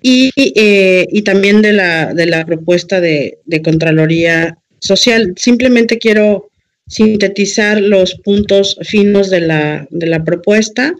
y, 0.00 0.30
eh, 0.36 1.06
y 1.10 1.22
también 1.22 1.62
de 1.62 1.72
la, 1.72 2.14
de 2.14 2.26
la 2.26 2.44
propuesta 2.46 3.00
de, 3.00 3.38
de, 3.44 3.62
Contraloría 3.62 4.58
Social. 4.80 5.34
Simplemente 5.36 5.98
quiero 5.98 6.50
sintetizar 6.86 7.80
los 7.80 8.14
puntos 8.16 8.78
finos 8.82 9.30
de 9.30 9.40
la, 9.40 9.86
de 9.90 10.06
la 10.06 10.24
propuesta. 10.24 10.94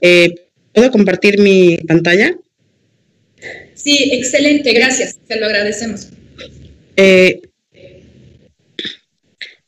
Eh, 0.00 0.34
¿Puedo 0.72 0.90
compartir 0.90 1.38
mi 1.38 1.78
pantalla? 1.78 2.36
Sí, 3.74 4.10
excelente, 4.12 4.72
gracias, 4.72 5.18
te 5.26 5.38
lo 5.38 5.46
agradecemos. 5.46 6.08
Eh, 6.96 7.40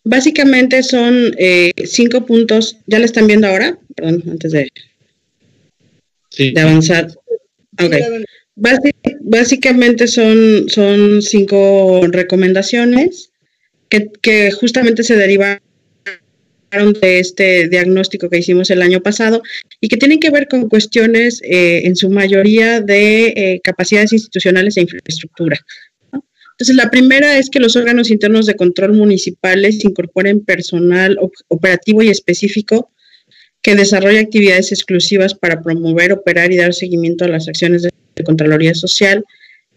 Básicamente 0.08 0.84
son 0.84 1.34
eh, 1.36 1.72
cinco 1.84 2.24
puntos. 2.24 2.76
¿Ya 2.86 3.00
lo 3.00 3.04
están 3.04 3.26
viendo 3.26 3.48
ahora? 3.48 3.76
Perdón, 3.96 4.22
antes 4.30 4.52
de, 4.52 4.68
de 6.38 6.60
avanzar. 6.60 7.08
Okay. 7.78 8.00
básicamente 9.20 10.06
son, 10.06 10.68
son 10.68 11.22
cinco 11.22 12.06
recomendaciones 12.06 13.32
que, 14.22 14.52
justamente 14.52 15.02
se 15.02 15.16
derivaron 15.16 15.60
de 17.00 17.18
este 17.18 17.68
diagnóstico 17.68 18.30
que 18.30 18.38
hicimos 18.38 18.70
el 18.70 18.82
año 18.82 19.00
pasado 19.02 19.42
y 19.80 19.88
que 19.88 19.96
tienen 19.96 20.20
que 20.20 20.30
ver 20.30 20.46
con 20.46 20.68
cuestiones 20.68 21.40
eh, 21.42 21.82
en 21.84 21.96
su 21.96 22.10
mayoría 22.10 22.80
de 22.80 23.26
eh, 23.36 23.60
capacidades 23.62 24.12
institucionales 24.12 24.76
e 24.76 24.82
infraestructura. 24.82 25.58
Entonces, 26.58 26.76
la 26.76 26.90
primera 26.90 27.36
es 27.36 27.50
que 27.50 27.60
los 27.60 27.76
órganos 27.76 28.10
internos 28.10 28.46
de 28.46 28.56
control 28.56 28.94
municipales 28.94 29.84
incorporen 29.84 30.42
personal 30.42 31.18
operativo 31.48 32.02
y 32.02 32.08
específico 32.08 32.90
que 33.60 33.74
desarrolle 33.74 34.20
actividades 34.20 34.72
exclusivas 34.72 35.34
para 35.34 35.60
promover, 35.60 36.12
operar 36.12 36.52
y 36.52 36.56
dar 36.56 36.72
seguimiento 36.72 37.26
a 37.26 37.28
las 37.28 37.48
acciones 37.48 37.82
de, 37.82 37.90
Contraloría 38.24 38.74
Social 38.74 39.22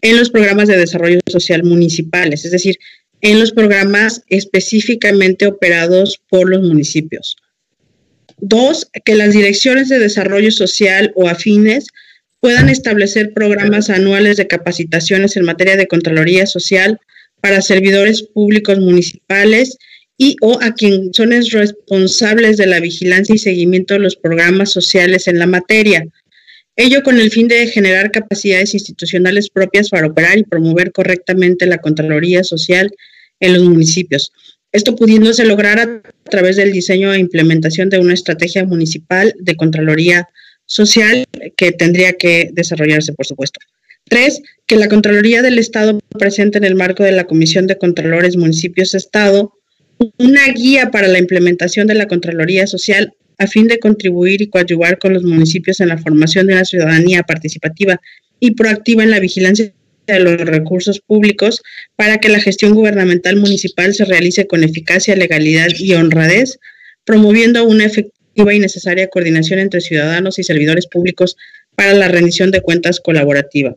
en 0.00 0.16
los 0.16 0.30
programas 0.30 0.68
de 0.68 0.78
desarrollo 0.78 1.20
social 1.26 1.62
municipales, 1.62 2.46
es 2.46 2.52
decir, 2.52 2.76
en 3.20 3.38
los 3.38 3.52
programas 3.52 4.22
específicamente 4.28 5.46
operados 5.46 6.18
por 6.30 6.48
los 6.48 6.62
municipios. 6.62 7.36
Dos, 8.38 8.88
que 9.04 9.14
las 9.14 9.34
direcciones 9.34 9.90
de 9.90 9.98
desarrollo 9.98 10.50
social 10.50 11.12
o 11.14 11.28
afines 11.28 11.88
puedan 12.40 12.68
establecer 12.68 13.32
programas 13.34 13.90
anuales 13.90 14.36
de 14.36 14.46
capacitaciones 14.46 15.36
en 15.36 15.44
materia 15.44 15.76
de 15.76 15.86
Contraloría 15.86 16.46
Social 16.46 16.98
para 17.40 17.62
servidores 17.62 18.22
públicos 18.22 18.78
municipales 18.78 19.76
y 20.16 20.36
o 20.40 20.58
a 20.62 20.74
quienes 20.74 21.10
son 21.14 21.30
responsables 21.30 22.56
de 22.56 22.66
la 22.66 22.80
vigilancia 22.80 23.34
y 23.34 23.38
seguimiento 23.38 23.94
de 23.94 24.00
los 24.00 24.16
programas 24.16 24.70
sociales 24.70 25.28
en 25.28 25.38
la 25.38 25.46
materia. 25.46 26.06
Ello 26.76 27.02
con 27.02 27.20
el 27.20 27.30
fin 27.30 27.48
de 27.48 27.66
generar 27.66 28.10
capacidades 28.10 28.74
institucionales 28.74 29.50
propias 29.50 29.90
para 29.90 30.06
operar 30.06 30.38
y 30.38 30.44
promover 30.44 30.92
correctamente 30.92 31.66
la 31.66 31.78
Contraloría 31.78 32.42
Social 32.42 32.90
en 33.40 33.54
los 33.54 33.62
municipios. 33.64 34.32
Esto 34.72 34.94
pudiéndose 34.94 35.44
lograr 35.44 35.78
a 35.78 36.02
través 36.30 36.56
del 36.56 36.72
diseño 36.72 37.12
e 37.12 37.18
implementación 37.18 37.90
de 37.90 37.98
una 37.98 38.14
estrategia 38.14 38.64
municipal 38.64 39.34
de 39.38 39.56
Contraloría 39.56 40.16
social 40.18 40.40
que 41.56 41.72
tendría 41.72 42.12
que 42.14 42.50
desarrollarse, 42.52 43.12
por 43.12 43.26
supuesto. 43.26 43.60
Tres, 44.08 44.40
que 44.66 44.76
la 44.76 44.88
Contraloría 44.88 45.42
del 45.42 45.58
Estado 45.58 45.98
presente 46.18 46.58
en 46.58 46.64
el 46.64 46.74
marco 46.74 47.02
de 47.02 47.12
la 47.12 47.24
Comisión 47.24 47.66
de 47.66 47.78
Contralores 47.78 48.36
Municipios-Estado 48.36 49.52
una 50.18 50.46
guía 50.48 50.90
para 50.90 51.08
la 51.08 51.18
implementación 51.18 51.86
de 51.86 51.94
la 51.94 52.08
Contraloría 52.08 52.66
Social 52.66 53.12
a 53.38 53.46
fin 53.46 53.68
de 53.68 53.78
contribuir 53.78 54.42
y 54.42 54.48
coadyuvar 54.48 54.98
con 54.98 55.14
los 55.14 55.22
municipios 55.22 55.80
en 55.80 55.88
la 55.88 55.98
formación 55.98 56.46
de 56.46 56.54
una 56.54 56.64
ciudadanía 56.64 57.22
participativa 57.22 58.00
y 58.38 58.52
proactiva 58.52 59.02
en 59.02 59.10
la 59.10 59.20
vigilancia 59.20 59.72
de 60.06 60.20
los 60.20 60.40
recursos 60.40 61.00
públicos 61.00 61.62
para 61.96 62.18
que 62.18 62.28
la 62.28 62.40
gestión 62.40 62.74
gubernamental 62.74 63.36
municipal 63.36 63.94
se 63.94 64.04
realice 64.04 64.46
con 64.46 64.64
eficacia, 64.64 65.16
legalidad 65.16 65.68
y 65.78 65.94
honradez, 65.94 66.58
promoviendo 67.04 67.64
una 67.64 67.90
y 68.34 68.58
necesaria 68.58 69.08
coordinación 69.08 69.58
entre 69.58 69.80
ciudadanos 69.80 70.38
y 70.38 70.44
servidores 70.44 70.86
públicos 70.86 71.36
para 71.74 71.94
la 71.94 72.08
rendición 72.08 72.50
de 72.50 72.62
cuentas 72.62 73.00
colaborativa. 73.00 73.76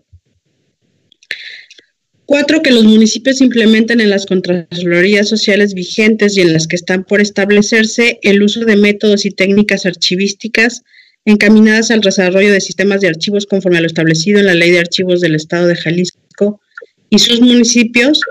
Cuatro, 2.26 2.62
que 2.62 2.72
los 2.72 2.86
municipios 2.86 3.42
implementen 3.42 4.00
en 4.00 4.10
las 4.10 4.26
contralorías 4.26 5.28
sociales 5.28 5.74
vigentes 5.74 6.38
y 6.38 6.42
en 6.42 6.54
las 6.54 6.68
que 6.68 6.78
están 6.78 7.04
por 7.04 7.20
establecerse 7.20 8.20
el 8.22 8.42
uso 8.42 8.62
de 8.62 8.78
métodos 8.78 9.26
y 9.26 9.32
técnicas 9.32 9.86
archivísticas 9.86 10.84
encaminadas 11.26 11.92
al 11.92 12.02
desarrollo 12.02 12.52
de 12.52 12.62
sistemas 12.62 13.02
de 13.02 13.10
archivos 13.10 13.46
conforme 13.46 13.78
a 13.78 13.82
lo 13.82 13.88
establecido 13.88 14.40
en 14.40 14.46
la 14.46 14.56
Ley 14.56 14.72
de 14.72 14.80
Archivos 14.80 15.22
del 15.22 15.36
Estado 15.36 15.68
de 15.68 15.76
Jalisco 15.76 16.62
y 17.10 17.20
sus 17.20 17.42
municipios, 17.42 18.22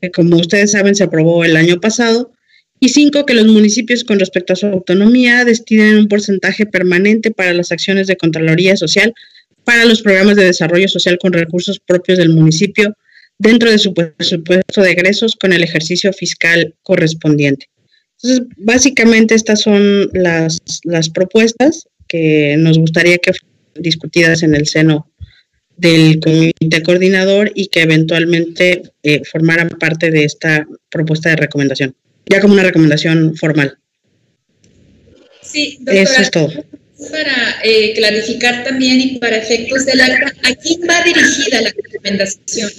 que 0.00 0.10
como 0.10 0.36
ustedes 0.36 0.72
saben 0.72 0.94
se 0.94 1.04
aprobó 1.04 1.44
el 1.44 1.56
año 1.56 1.80
pasado, 1.80 2.32
y 2.80 2.88
cinco, 2.90 3.26
que 3.26 3.34
los 3.34 3.46
municipios 3.46 4.04
con 4.04 4.18
respecto 4.18 4.52
a 4.52 4.56
su 4.56 4.66
autonomía 4.66 5.44
destinen 5.44 5.98
un 5.98 6.08
porcentaje 6.08 6.66
permanente 6.66 7.30
para 7.30 7.52
las 7.52 7.72
acciones 7.72 8.06
de 8.06 8.16
Contraloría 8.16 8.76
Social 8.76 9.14
para 9.64 9.84
los 9.84 10.00
programas 10.00 10.36
de 10.36 10.44
desarrollo 10.44 10.88
social 10.88 11.18
con 11.18 11.32
recursos 11.32 11.78
propios 11.78 12.18
del 12.18 12.30
municipio 12.30 12.96
dentro 13.38 13.70
de 13.70 13.78
su 13.78 13.92
presupuesto 13.92 14.80
de 14.80 14.90
egresos 14.90 15.36
con 15.36 15.52
el 15.52 15.62
ejercicio 15.62 16.12
fiscal 16.12 16.74
correspondiente. 16.82 17.66
Entonces, 18.20 18.46
básicamente 18.56 19.34
estas 19.34 19.60
son 19.60 20.10
las, 20.12 20.58
las 20.84 21.08
propuestas 21.10 21.86
que 22.08 22.56
nos 22.58 22.78
gustaría 22.78 23.18
que 23.18 23.32
fueran 23.32 23.82
discutidas 23.82 24.42
en 24.42 24.54
el 24.54 24.66
seno 24.66 25.12
del 25.76 26.18
comité 26.18 26.82
coordinador 26.82 27.52
y 27.54 27.68
que 27.68 27.82
eventualmente 27.82 28.82
eh, 29.02 29.22
formaran 29.24 29.68
parte 29.68 30.10
de 30.10 30.24
esta 30.24 30.66
propuesta 30.90 31.30
de 31.30 31.36
recomendación, 31.36 31.94
ya 32.28 32.40
como 32.40 32.54
una 32.54 32.62
recomendación 32.62 33.36
formal. 33.36 33.78
Sí, 35.42 35.78
doctora, 35.80 36.02
Eso 36.02 36.22
es 36.22 36.30
todo. 36.30 36.52
Para 37.10 37.60
eh, 37.62 37.94
clarificar 37.94 38.64
también 38.64 39.00
y 39.00 39.18
para 39.18 39.36
efectos 39.36 39.86
del 39.86 40.00
acta, 40.00 40.32
¿a 40.42 40.54
quién 40.54 40.80
va 40.88 41.02
dirigida 41.02 41.62
la 41.62 41.70
recomendación? 41.70 42.70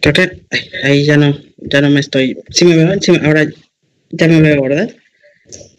Creo 0.00 0.14
que 0.14 0.42
ahí 0.82 1.04
ya 1.04 1.16
no, 1.16 1.38
ya 1.58 1.80
no 1.80 1.88
me 1.88 2.00
estoy. 2.00 2.36
Sí 2.50 2.64
me 2.64 2.76
veo, 2.76 2.88
ahora 3.24 3.46
ya 4.10 4.28
me 4.28 4.40
veo, 4.40 4.60
¿verdad? 4.62 4.92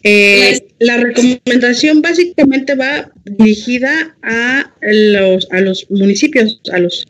Eh, 0.04 0.66
la 0.80 0.98
recomendación 0.98 2.02
básicamente 2.02 2.74
va 2.74 3.10
dirigida 3.24 4.14
a 4.22 4.70
los, 4.82 5.48
a 5.50 5.60
los 5.60 5.90
municipios, 5.90 6.60
a 6.70 6.78
los 6.78 7.06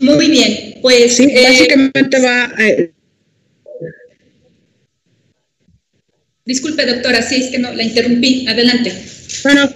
Muy 0.00 0.30
bien, 0.30 0.76
pues. 0.80 1.16
Sí, 1.16 1.24
eh, 1.24 1.42
básicamente 1.42 2.20
va. 2.20 2.52
Eh, 2.58 2.92
disculpe, 6.44 6.86
doctora, 6.86 7.20
sí, 7.22 7.36
es 7.36 7.50
que 7.50 7.58
no, 7.58 7.72
la 7.74 7.82
interrumpí. 7.82 8.46
Adelante. 8.46 8.92
Bueno, 9.42 9.70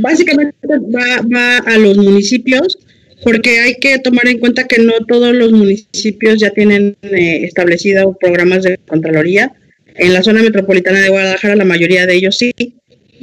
básicamente 0.00 0.56
va, 0.66 1.58
a 1.58 1.78
los 1.78 1.96
municipios 1.96 2.78
porque 3.22 3.60
hay 3.60 3.74
que 3.74 3.98
tomar 3.98 4.28
en 4.28 4.38
cuenta 4.38 4.66
que 4.66 4.78
no 4.78 4.92
todos 5.06 5.34
los 5.34 5.52
municipios 5.52 6.38
ya 6.38 6.50
tienen 6.50 6.96
eh, 7.02 7.40
establecidos 7.44 8.16
programas 8.20 8.62
de 8.62 8.78
Contraloría. 8.86 9.52
En 9.96 10.12
la 10.12 10.22
zona 10.22 10.42
metropolitana 10.42 11.00
de 11.00 11.08
Guadalajara 11.08 11.56
la 11.56 11.64
mayoría 11.64 12.06
de 12.06 12.14
ellos 12.14 12.36
sí, 12.38 12.52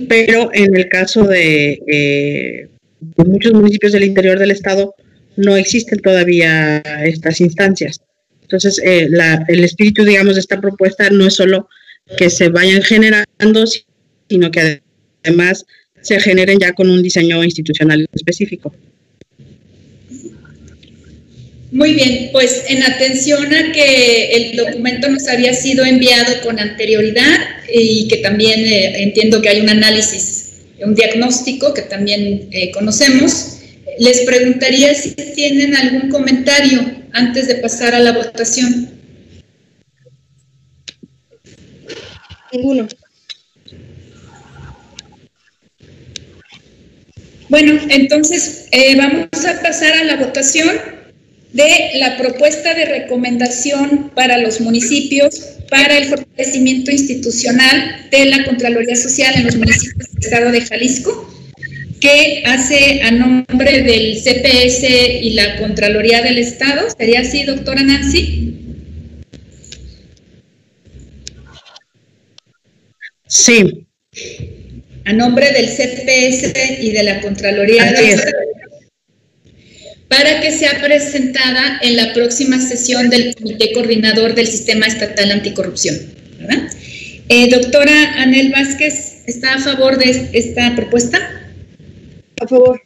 pero 0.09 0.49
en 0.53 0.75
el 0.75 0.89
caso 0.89 1.23
de, 1.23 1.79
eh, 1.87 2.67
muchos 3.17 3.53
municipios 3.53 3.93
del 3.93 4.03
interior 4.03 4.37
del 4.37 4.51
estado 4.51 4.93
no 5.37 5.55
existen 5.55 5.99
todavía 5.99 6.79
estas 7.03 7.39
instancias. 7.39 8.01
Entonces, 8.41 8.79
eh, 8.83 9.07
el 9.47 9.63
espíritu, 9.63 10.03
digamos, 10.03 10.35
de 10.35 10.41
esta 10.41 10.61
propuesta 10.61 11.09
no 11.09 11.25
es 11.27 11.35
solo 11.35 11.67
que 12.17 12.29
se 12.29 12.49
vayan 12.49 12.81
generando, 12.83 13.65
sino 14.29 14.51
que 14.51 14.81
además 15.23 15.65
se 16.01 16.19
generen 16.19 16.59
ya 16.59 16.73
con 16.73 16.89
un 16.89 17.01
diseño 17.01 17.43
institucional 17.43 18.05
específico. 18.13 18.73
Muy 21.71 21.93
bien, 21.93 22.29
pues 22.31 22.63
en 22.69 22.83
atención 22.83 23.53
a 23.53 23.71
que 23.71 24.31
el 24.31 24.55
documento 24.55 25.09
nos 25.09 25.27
había 25.27 25.53
sido 25.53 25.83
enviado 25.83 26.41
con 26.43 26.59
anterioridad 26.59 27.39
y 27.73 28.07
que 28.07 28.17
también 28.17 28.59
eh, 28.61 29.03
entiendo 29.03 29.41
que 29.41 29.49
hay 29.49 29.61
un 29.61 29.69
análisis, 29.69 30.53
un 30.79 30.93
diagnóstico 30.93 31.73
que 31.73 31.81
también 31.81 32.47
eh, 32.51 32.71
conocemos, 32.71 33.57
les 33.99 34.21
preguntaría 34.21 34.93
si 34.93 35.11
tienen 35.11 35.75
algún 35.75 36.09
comentario 36.09 36.81
antes 37.13 37.47
de 37.47 37.55
pasar 37.55 37.95
a 37.95 37.99
la 37.99 38.11
votación. 38.11 38.91
Ninguno. 42.53 42.87
Bueno, 47.49 47.79
entonces 47.89 48.67
eh, 48.71 48.95
vamos 48.95 49.27
a 49.45 49.61
pasar 49.61 49.93
a 49.93 50.03
la 50.03 50.15
votación 50.17 50.95
de 51.55 51.91
la 51.99 52.17
propuesta 52.17 52.73
de 52.73 52.83
recomendación 52.83 54.11
para 54.13 54.37
los 54.37 54.59
municipios 54.59 55.39
para 55.69 55.97
el 55.97 56.05
fortalecimiento 56.05 56.91
institucional 56.91 58.07
de 58.11 58.25
la 58.25 58.43
Contraloría 58.43 58.95
Social 58.95 59.33
en 59.37 59.45
los 59.45 59.55
municipios 59.55 60.11
del 60.11 60.23
Estado 60.23 60.51
de 60.51 60.61
Jalisco, 60.61 61.33
que 62.01 62.43
hace 62.45 63.01
a 63.03 63.11
nombre 63.11 63.83
del 63.83 64.21
CPS 64.21 64.83
y 65.21 65.31
la 65.31 65.57
Contraloría 65.57 66.21
del 66.21 66.37
Estado. 66.39 66.87
¿Sería 66.97 67.21
así, 67.21 67.43
doctora 67.43 67.81
Nancy? 67.81 68.53
Sí 73.27 73.85
a 75.05 75.13
nombre 75.13 75.51
del 75.51 75.67
CPS 75.67 76.81
y 76.81 76.91
de 76.91 77.03
la 77.03 77.21
Contraloría 77.21 77.93
para 80.17 80.39
que 80.39 80.51
sea 80.51 80.79
presentada 80.81 81.77
en 81.81 81.97
la 81.97 82.13
próxima 82.13 82.57
sesión 82.61 83.09
del 83.09 83.35
Comité 83.35 83.73
Coordinador 83.73 84.33
del 84.33 84.47
Sistema 84.47 84.85
Estatal 84.85 85.29
Anticorrupción. 85.29 85.95
Eh, 87.27 87.49
doctora 87.49 88.21
Anel 88.21 88.49
Vázquez, 88.49 89.23
¿está 89.27 89.55
a 89.55 89.59
favor 89.59 89.97
de 89.97 90.29
esta 90.31 90.73
propuesta? 90.73 91.17
A 92.41 92.47
favor. 92.47 92.81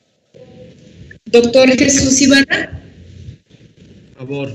Doctor 1.26 1.70
Jesús 1.78 2.20
Ibarra. 2.20 2.82
A 4.16 4.20
favor. 4.20 4.52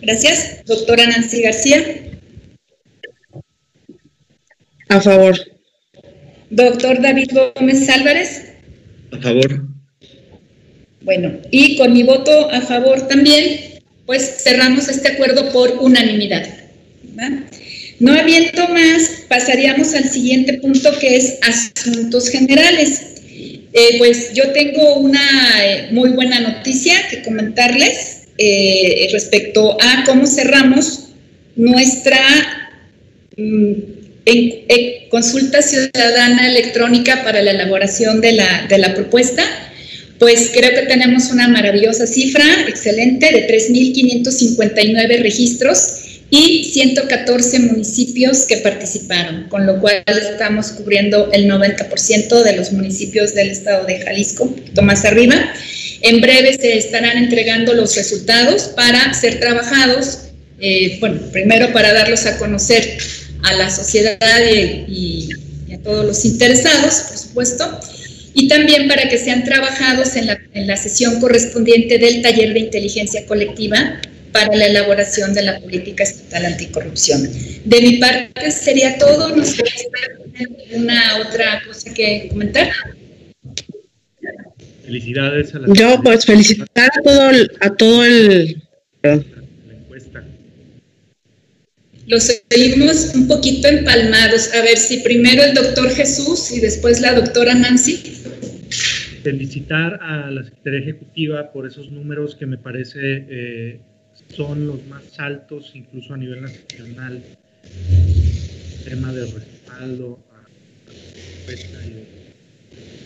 Gracias. 0.00 0.64
Doctora 0.64 1.06
Nancy 1.06 1.42
García. 1.42 1.84
A 4.88 5.00
favor. 5.00 5.36
Doctor 6.48 7.02
David 7.02 7.32
Gómez 7.34 7.86
Álvarez. 7.90 8.54
A 9.12 9.18
favor. 9.18 9.75
Bueno, 11.06 11.38
y 11.52 11.76
con 11.76 11.92
mi 11.92 12.02
voto 12.02 12.50
a 12.50 12.60
favor 12.62 13.06
también, 13.06 13.60
pues 14.06 14.42
cerramos 14.42 14.88
este 14.88 15.06
acuerdo 15.06 15.52
por 15.52 15.78
unanimidad. 15.80 16.44
No 18.00 18.12
habiendo 18.12 18.66
más, 18.66 19.22
pasaríamos 19.28 19.94
al 19.94 20.10
siguiente 20.10 20.54
punto 20.54 20.90
que 20.98 21.16
es 21.16 21.38
asuntos 21.42 22.28
generales. 22.28 23.02
Eh, 23.72 23.98
pues 23.98 24.32
yo 24.34 24.50
tengo 24.50 24.96
una 24.96 25.20
eh, 25.64 25.88
muy 25.92 26.10
buena 26.10 26.40
noticia 26.40 26.94
que 27.08 27.22
comentarles 27.22 28.22
eh, 28.36 29.08
respecto 29.12 29.78
a 29.80 30.02
cómo 30.06 30.26
cerramos 30.26 31.10
nuestra 31.54 32.18
mm, 33.36 33.74
consulta 35.08 35.62
ciudadana 35.62 36.48
electrónica 36.48 37.22
para 37.22 37.42
la 37.42 37.52
elaboración 37.52 38.20
de 38.20 38.32
la, 38.32 38.66
de 38.68 38.78
la 38.78 38.92
propuesta, 38.92 39.44
pues 40.18 40.50
creo 40.54 40.70
que 40.70 40.86
tenemos 40.86 41.30
una 41.30 41.48
maravillosa 41.48 42.06
cifra, 42.06 42.44
excelente, 42.68 43.30
de 43.30 43.48
3.559 43.48 45.22
registros 45.22 46.02
y 46.30 46.64
114 46.72 47.60
municipios 47.60 48.46
que 48.46 48.56
participaron, 48.58 49.48
con 49.48 49.66
lo 49.66 49.80
cual 49.80 50.02
estamos 50.06 50.68
cubriendo 50.72 51.30
el 51.32 51.48
90% 51.48 52.42
de 52.42 52.56
los 52.56 52.72
municipios 52.72 53.34
del 53.34 53.50
estado 53.50 53.84
de 53.86 54.00
Jalisco, 54.00 54.44
un 54.44 54.54
poquito 54.54 54.82
más 54.82 55.04
arriba. 55.04 55.36
En 56.02 56.20
breve 56.20 56.56
se 56.58 56.78
estarán 56.78 57.16
entregando 57.16 57.74
los 57.74 57.94
resultados 57.96 58.64
para 58.74 59.14
ser 59.14 59.38
trabajados, 59.38 60.18
eh, 60.60 60.96
bueno, 61.00 61.20
primero 61.32 61.72
para 61.72 61.92
darlos 61.92 62.26
a 62.26 62.38
conocer 62.38 62.98
a 63.44 63.54
la 63.54 63.70
sociedad 63.70 64.18
y, 64.88 65.28
a 65.72 65.78
todos 65.78 66.06
los 66.06 66.24
interesados, 66.24 67.04
por 67.08 67.18
supuesto, 67.18 67.80
y 68.38 68.48
también 68.48 68.86
para 68.86 69.08
que 69.08 69.16
sean 69.16 69.44
trabajados 69.44 70.14
en 70.14 70.26
la, 70.26 70.38
en 70.52 70.66
la 70.66 70.76
sesión 70.76 71.20
correspondiente 71.20 71.96
del 71.96 72.20
taller 72.20 72.52
de 72.52 72.60
inteligencia 72.60 73.24
colectiva 73.24 73.98
para 74.30 74.54
la 74.54 74.66
elaboración 74.66 75.32
de 75.32 75.42
la 75.42 75.58
política 75.58 76.04
estatal 76.04 76.44
anticorrupción. 76.44 77.30
De 77.64 77.80
mi 77.80 77.96
parte 77.96 78.50
sería 78.50 78.98
todo. 78.98 79.34
¿No 79.34 79.42
sé 79.42 79.62
una 80.72 81.22
otra 81.26 81.62
cosa 81.66 81.94
que 81.94 82.26
comentar? 82.28 82.68
Felicidades 84.84 85.54
a 85.54 85.60
la 85.60 85.72
Yo, 85.72 86.02
pues, 86.02 86.26
felicitar 86.26 86.90
a 86.94 87.02
todo 87.02 87.30
el. 87.30 87.50
A 87.60 87.74
todo 87.74 88.04
el 88.04 88.62
la 89.02 89.14
encuesta. 89.14 90.24
Los 92.06 92.30
seguimos 92.50 93.12
un 93.14 93.28
poquito 93.28 93.66
empalmados. 93.66 94.52
A 94.52 94.60
ver 94.60 94.76
si 94.76 94.98
primero 94.98 95.42
el 95.42 95.54
doctor 95.54 95.90
Jesús 95.90 96.52
y 96.52 96.60
después 96.60 97.00
la 97.00 97.14
doctora 97.14 97.54
Nancy. 97.54 98.15
Felicitar 99.26 99.98
a 100.02 100.30
la 100.30 100.44
Secretaría 100.44 100.78
Ejecutiva 100.78 101.50
por 101.50 101.66
esos 101.66 101.90
números 101.90 102.36
que 102.36 102.46
me 102.46 102.58
parece 102.58 103.26
eh, 103.28 103.80
son 104.32 104.68
los 104.68 104.86
más 104.86 105.02
altos, 105.18 105.72
incluso 105.74 106.14
a 106.14 106.16
nivel 106.16 106.42
nacional. 106.42 107.20
Tema 108.84 109.12
de 109.12 109.22
respaldo 109.22 110.20
a 110.30 111.52
y 111.52 111.90
de 111.90 112.06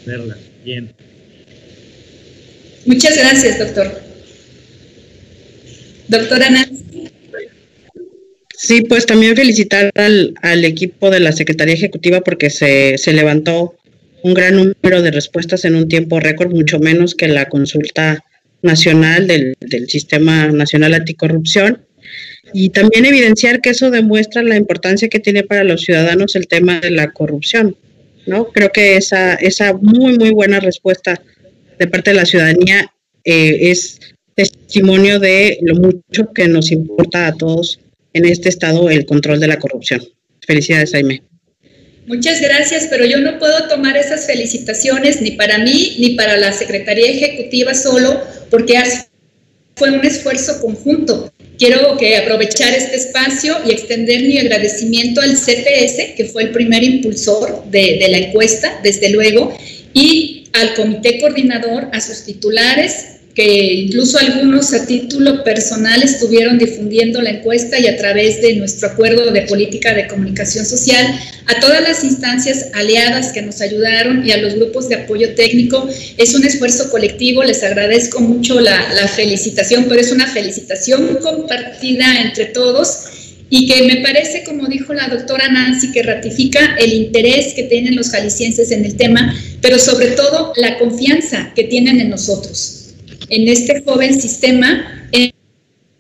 verla 0.04 0.36
bien. 0.62 0.92
Muchas 2.84 3.16
gracias, 3.16 3.58
doctor. 3.58 3.90
Doctora 6.08 6.50
Nancy. 6.50 7.08
Sí, 8.58 8.82
pues 8.82 9.06
también 9.06 9.34
felicitar 9.36 9.90
al, 9.94 10.34
al 10.42 10.66
equipo 10.66 11.08
de 11.08 11.20
la 11.20 11.32
Secretaría 11.32 11.72
Ejecutiva 11.72 12.20
porque 12.20 12.50
se, 12.50 12.98
se 12.98 13.14
levantó 13.14 13.79
un 14.22 14.34
gran 14.34 14.56
número 14.56 15.02
de 15.02 15.10
respuestas 15.10 15.64
en 15.64 15.74
un 15.74 15.88
tiempo 15.88 16.20
récord, 16.20 16.50
mucho 16.50 16.78
menos 16.78 17.14
que 17.14 17.28
la 17.28 17.48
consulta 17.48 18.24
nacional 18.62 19.26
del, 19.26 19.54
del 19.60 19.88
Sistema 19.88 20.48
Nacional 20.48 20.94
Anticorrupción. 20.94 21.82
Y 22.52 22.70
también 22.70 23.04
evidenciar 23.04 23.60
que 23.60 23.70
eso 23.70 23.90
demuestra 23.90 24.42
la 24.42 24.56
importancia 24.56 25.08
que 25.08 25.20
tiene 25.20 25.44
para 25.44 25.64
los 25.64 25.82
ciudadanos 25.82 26.34
el 26.34 26.48
tema 26.48 26.80
de 26.80 26.90
la 26.90 27.12
corrupción. 27.12 27.76
¿no? 28.26 28.46
Creo 28.46 28.70
que 28.72 28.96
esa, 28.96 29.34
esa 29.34 29.72
muy, 29.74 30.18
muy 30.18 30.30
buena 30.30 30.60
respuesta 30.60 31.20
de 31.78 31.86
parte 31.86 32.10
de 32.10 32.16
la 32.16 32.26
ciudadanía 32.26 32.92
eh, 33.24 33.70
es 33.70 34.00
testimonio 34.34 35.20
de 35.20 35.58
lo 35.62 35.76
mucho 35.76 36.32
que 36.34 36.48
nos 36.48 36.72
importa 36.72 37.26
a 37.26 37.34
todos 37.34 37.80
en 38.12 38.24
este 38.24 38.48
estado 38.48 38.90
el 38.90 39.06
control 39.06 39.40
de 39.40 39.48
la 39.48 39.58
corrupción. 39.58 40.02
Felicidades, 40.46 40.92
Jaime. 40.92 41.22
Muchas 42.10 42.40
gracias, 42.40 42.88
pero 42.90 43.04
yo 43.04 43.18
no 43.18 43.38
puedo 43.38 43.68
tomar 43.68 43.96
esas 43.96 44.26
felicitaciones 44.26 45.22
ni 45.22 45.30
para 45.30 45.58
mí 45.58 45.94
ni 46.00 46.16
para 46.16 46.36
la 46.38 46.52
Secretaría 46.52 47.08
Ejecutiva 47.08 47.72
solo, 47.72 48.20
porque 48.50 48.76
fue 49.76 49.92
un 49.92 50.04
esfuerzo 50.04 50.60
conjunto. 50.60 51.32
Quiero 51.56 51.96
que 51.98 52.16
aprovechar 52.16 52.74
este 52.74 52.96
espacio 52.96 53.58
y 53.64 53.70
extender 53.70 54.22
mi 54.22 54.38
agradecimiento 54.38 55.20
al 55.20 55.36
CPS, 55.36 56.16
que 56.16 56.28
fue 56.32 56.42
el 56.42 56.50
primer 56.50 56.82
impulsor 56.82 57.70
de, 57.70 57.98
de 58.00 58.08
la 58.08 58.18
encuesta, 58.18 58.80
desde 58.82 59.10
luego, 59.10 59.56
y 59.94 60.48
al 60.52 60.74
comité 60.74 61.20
coordinador, 61.20 61.90
a 61.92 62.00
sus 62.00 62.24
titulares, 62.24 63.19
que 63.34 63.74
incluso 63.74 64.18
algunos 64.18 64.72
a 64.72 64.86
título 64.86 65.44
personal 65.44 66.02
estuvieron 66.02 66.58
difundiendo 66.58 67.22
la 67.22 67.30
encuesta 67.30 67.78
y 67.78 67.86
a 67.86 67.96
través 67.96 68.42
de 68.42 68.56
nuestro 68.56 68.88
acuerdo 68.88 69.30
de 69.30 69.42
política 69.42 69.94
de 69.94 70.08
comunicación 70.08 70.66
social, 70.66 71.06
a 71.46 71.60
todas 71.60 71.80
las 71.82 72.02
instancias 72.02 72.66
aliadas 72.74 73.32
que 73.32 73.42
nos 73.42 73.60
ayudaron 73.60 74.26
y 74.26 74.32
a 74.32 74.38
los 74.38 74.56
grupos 74.56 74.88
de 74.88 74.96
apoyo 74.96 75.34
técnico. 75.34 75.88
Es 76.16 76.34
un 76.34 76.44
esfuerzo 76.44 76.90
colectivo, 76.90 77.44
les 77.44 77.62
agradezco 77.62 78.20
mucho 78.20 78.58
la, 78.60 78.92
la 78.94 79.06
felicitación, 79.06 79.86
pero 79.88 80.00
es 80.00 80.10
una 80.10 80.26
felicitación 80.26 81.18
compartida 81.22 82.20
entre 82.22 82.46
todos 82.46 83.04
y 83.48 83.66
que 83.66 83.82
me 83.82 83.96
parece, 83.96 84.42
como 84.44 84.66
dijo 84.66 84.92
la 84.92 85.08
doctora 85.08 85.48
Nancy, 85.50 85.92
que 85.92 86.02
ratifica 86.02 86.76
el 86.78 86.92
interés 86.92 87.54
que 87.54 87.64
tienen 87.64 87.96
los 87.96 88.10
jaliscienses 88.10 88.70
en 88.70 88.84
el 88.84 88.96
tema, 88.96 89.36
pero 89.60 89.78
sobre 89.78 90.08
todo 90.08 90.52
la 90.56 90.78
confianza 90.78 91.52
que 91.54 91.64
tienen 91.64 92.00
en 92.00 92.10
nosotros 92.10 92.79
en 93.30 93.48
este 93.48 93.82
joven 93.82 94.20
sistema 94.20 95.06
en 95.12 95.30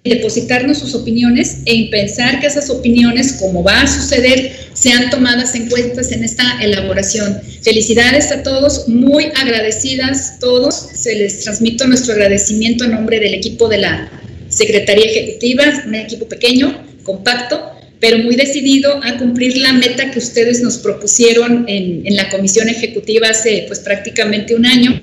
depositarnos 0.04 0.78
sus 0.78 0.94
opiniones 0.94 1.58
en 1.66 1.90
pensar 1.90 2.40
que 2.40 2.46
esas 2.46 2.70
opiniones, 2.70 3.34
como 3.34 3.62
va 3.62 3.82
a 3.82 3.86
suceder, 3.86 4.52
sean 4.72 5.10
tomadas 5.10 5.54
en 5.54 5.68
cuenta 5.68 6.00
en 6.10 6.24
esta 6.24 6.58
elaboración. 6.62 7.38
Felicidades 7.62 8.32
a 8.32 8.42
todos, 8.42 8.88
muy 8.88 9.26
agradecidas 9.36 10.38
todos. 10.40 10.74
Se 10.94 11.14
les 11.14 11.40
transmito 11.40 11.86
nuestro 11.86 12.14
agradecimiento 12.14 12.84
en 12.84 12.92
nombre 12.92 13.20
del 13.20 13.34
equipo 13.34 13.68
de 13.68 13.78
la 13.78 14.10
Secretaría 14.48 15.04
Ejecutiva, 15.04 15.64
un 15.86 15.94
equipo 15.94 16.26
pequeño, 16.26 16.82
compacto, 17.04 17.60
pero 18.00 18.18
muy 18.18 18.34
decidido 18.34 18.98
a 19.04 19.18
cumplir 19.18 19.58
la 19.58 19.74
meta 19.74 20.10
que 20.10 20.18
ustedes 20.18 20.62
nos 20.62 20.78
propusieron 20.78 21.66
en, 21.68 22.06
en 22.06 22.16
la 22.16 22.30
Comisión 22.30 22.68
Ejecutiva 22.68 23.28
hace 23.28 23.64
pues 23.68 23.80
prácticamente 23.80 24.54
un 24.54 24.64
año, 24.64 25.00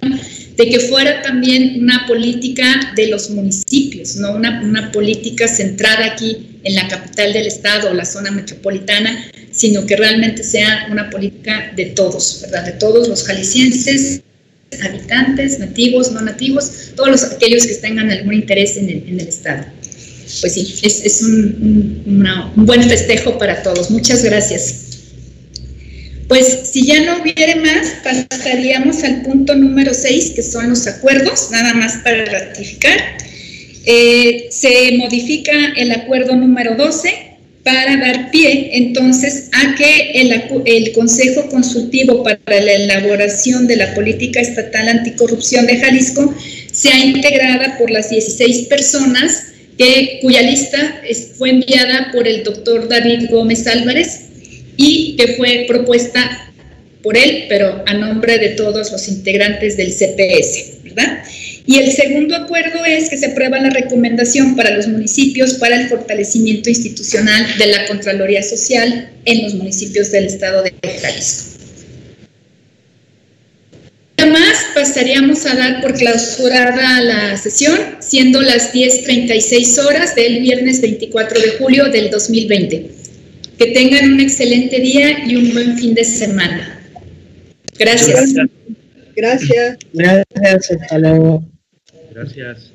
de 0.58 0.70
que 0.70 0.80
fuera 0.80 1.22
también 1.22 1.84
una 1.84 2.06
política 2.08 2.92
de 2.96 3.08
los 3.08 3.30
municipios, 3.30 4.16
no 4.16 4.34
una, 4.34 4.60
una, 4.64 4.92
política 4.92 5.48
centrada 5.48 6.14
aquí 6.14 6.60
en 6.64 6.74
la 6.74 6.88
capital 6.88 7.32
del 7.32 7.46
estado 7.46 7.92
o 7.92 7.94
la 7.94 8.06
zona 8.06 8.32
metropolitana, 8.32 9.24
sino 9.52 9.86
que 9.86 9.96
realmente 9.96 10.44
sea 10.44 10.88
una 10.90 11.12
política 11.12 11.72
de 11.76 11.86
todos, 11.86 12.40
¿verdad? 12.42 12.66
De 12.66 12.72
todos 12.72 13.08
los 13.08 13.24
jaliscienses, 13.24 14.22
habitantes, 14.82 15.60
nativos, 15.60 16.12
no 16.12 16.22
nativos, 16.22 16.72
todos 16.96 17.10
los, 17.10 17.24
aquellos 17.24 17.68
que 17.68 17.76
tengan 17.76 18.10
algún 18.10 18.34
interés 18.34 18.78
en 18.78 18.90
el, 18.90 19.04
en 19.08 19.20
el 19.20 19.28
estado. 19.28 19.64
Pues 20.42 20.54
sí, 20.54 20.76
es, 20.82 21.06
es 21.06 21.22
un, 21.22 22.02
un, 22.06 22.16
una, 22.18 22.52
un 22.56 22.66
buen 22.66 22.82
festejo 22.84 23.38
para 23.38 23.62
todos. 23.62 23.92
Muchas 23.92 24.24
gracias. 24.24 24.87
Pues 26.28 26.72
si 26.72 26.86
ya 26.86 27.02
no 27.02 27.22
hubiere 27.22 27.56
más, 27.56 27.88
pasaríamos 28.04 29.04
al 29.04 29.22
punto 29.22 29.56
número 29.56 29.94
6, 29.94 30.34
que 30.36 30.44
son 30.44 30.70
los 30.70 30.86
acuerdos, 30.86 31.50
nada 31.52 31.74
más 31.74 31.98
para 32.04 32.26
ratificar. 32.26 33.18
Eh, 33.86 34.48
se 34.52 34.98
modifica 34.98 35.54
el 35.78 35.92
acuerdo 35.94 36.36
número 36.36 36.76
12 36.76 37.28
para 37.64 37.98
dar 37.98 38.32
pie 38.32 38.70
entonces 38.74 39.50
a 39.54 39.76
que 39.76 40.12
el, 40.16 40.92
Consejo 40.94 41.48
Consultivo 41.50 42.24
para 42.24 42.40
la 42.48 42.74
elaboración 42.74 43.68
de 43.68 43.78
la 43.78 43.94
política 43.94 44.40
estatal 44.42 44.90
anticorrupción 44.90 45.68
de 45.68 45.78
Jalisco 45.78 46.34
sea 46.72 46.98
integrada 46.98 47.78
por 47.78 47.92
las 47.92 48.10
16 48.10 48.68
personas 48.68 49.48
que, 49.78 50.20
cuya 50.22 50.42
lista 50.42 51.02
fue 51.38 51.52
enviada 51.52 52.12
por 52.14 52.28
el 52.28 52.44
doctor 52.44 52.88
David 52.88 53.30
Gómez 53.30 53.68
Álvarez, 53.68 54.22
y 54.78 55.16
que 55.18 55.34
fue 55.34 55.66
propuesta 55.68 56.54
por 57.04 57.18
él, 57.18 57.46
pero 57.50 57.84
a 57.86 57.94
nombre 57.94 58.38
de 58.38 58.50
todos 58.50 58.92
los 58.92 59.08
integrantes 59.08 59.76
del 59.78 59.92
CPS, 59.92 60.84
¿verdad? 60.84 61.24
Y 61.66 61.80
el 61.80 61.92
segundo 61.92 62.36
acuerdo 62.36 62.86
es 62.86 63.10
que 63.10 63.18
se 63.18 63.28
aprueba 63.28 63.60
la 63.60 63.70
recomendación 63.70 64.56
para 64.56 64.72
los 64.72 64.88
municipios 64.88 65.56
para 65.56 65.76
el 65.82 65.90
fortalecimiento 65.90 66.70
institucional 66.70 67.46
de 67.58 67.68
la 67.68 67.86
Contraloría 67.88 68.42
Social 68.42 69.10
en 69.26 69.44
los 69.44 69.54
municipios 69.56 70.12
del 70.12 70.26
estado 70.26 70.64
de 70.64 70.74
Jalisco. 71.02 71.58
Además, 74.16 74.58
pasaríamos 74.74 75.46
a 75.46 75.56
dar 75.56 75.82
por 75.82 75.94
clausurada 75.94 77.02
la 77.02 77.38
sesión, 77.38 77.80
siendo 78.00 78.42
las 78.42 78.74
10.36 78.74 79.86
horas 79.86 80.16
del 80.16 80.40
viernes 80.40 80.82
24 80.82 81.40
de 81.40 81.50
julio 81.60 81.86
del 81.86 82.10
2020. 82.10 82.97
Que 83.58 83.68
tengan 83.68 84.14
un 84.14 84.20
excelente 84.20 84.80
día 84.80 85.26
y 85.26 85.36
un 85.36 85.54
buen 85.54 85.78
fin 85.78 85.94
de 85.94 86.04
semana. 86.04 86.80
Gracias. 87.78 88.34
Gracias. 89.16 89.78
Gracias. 89.94 90.72
Hasta 90.72 91.00
luego. 91.00 91.44
Gracias. 92.14 92.72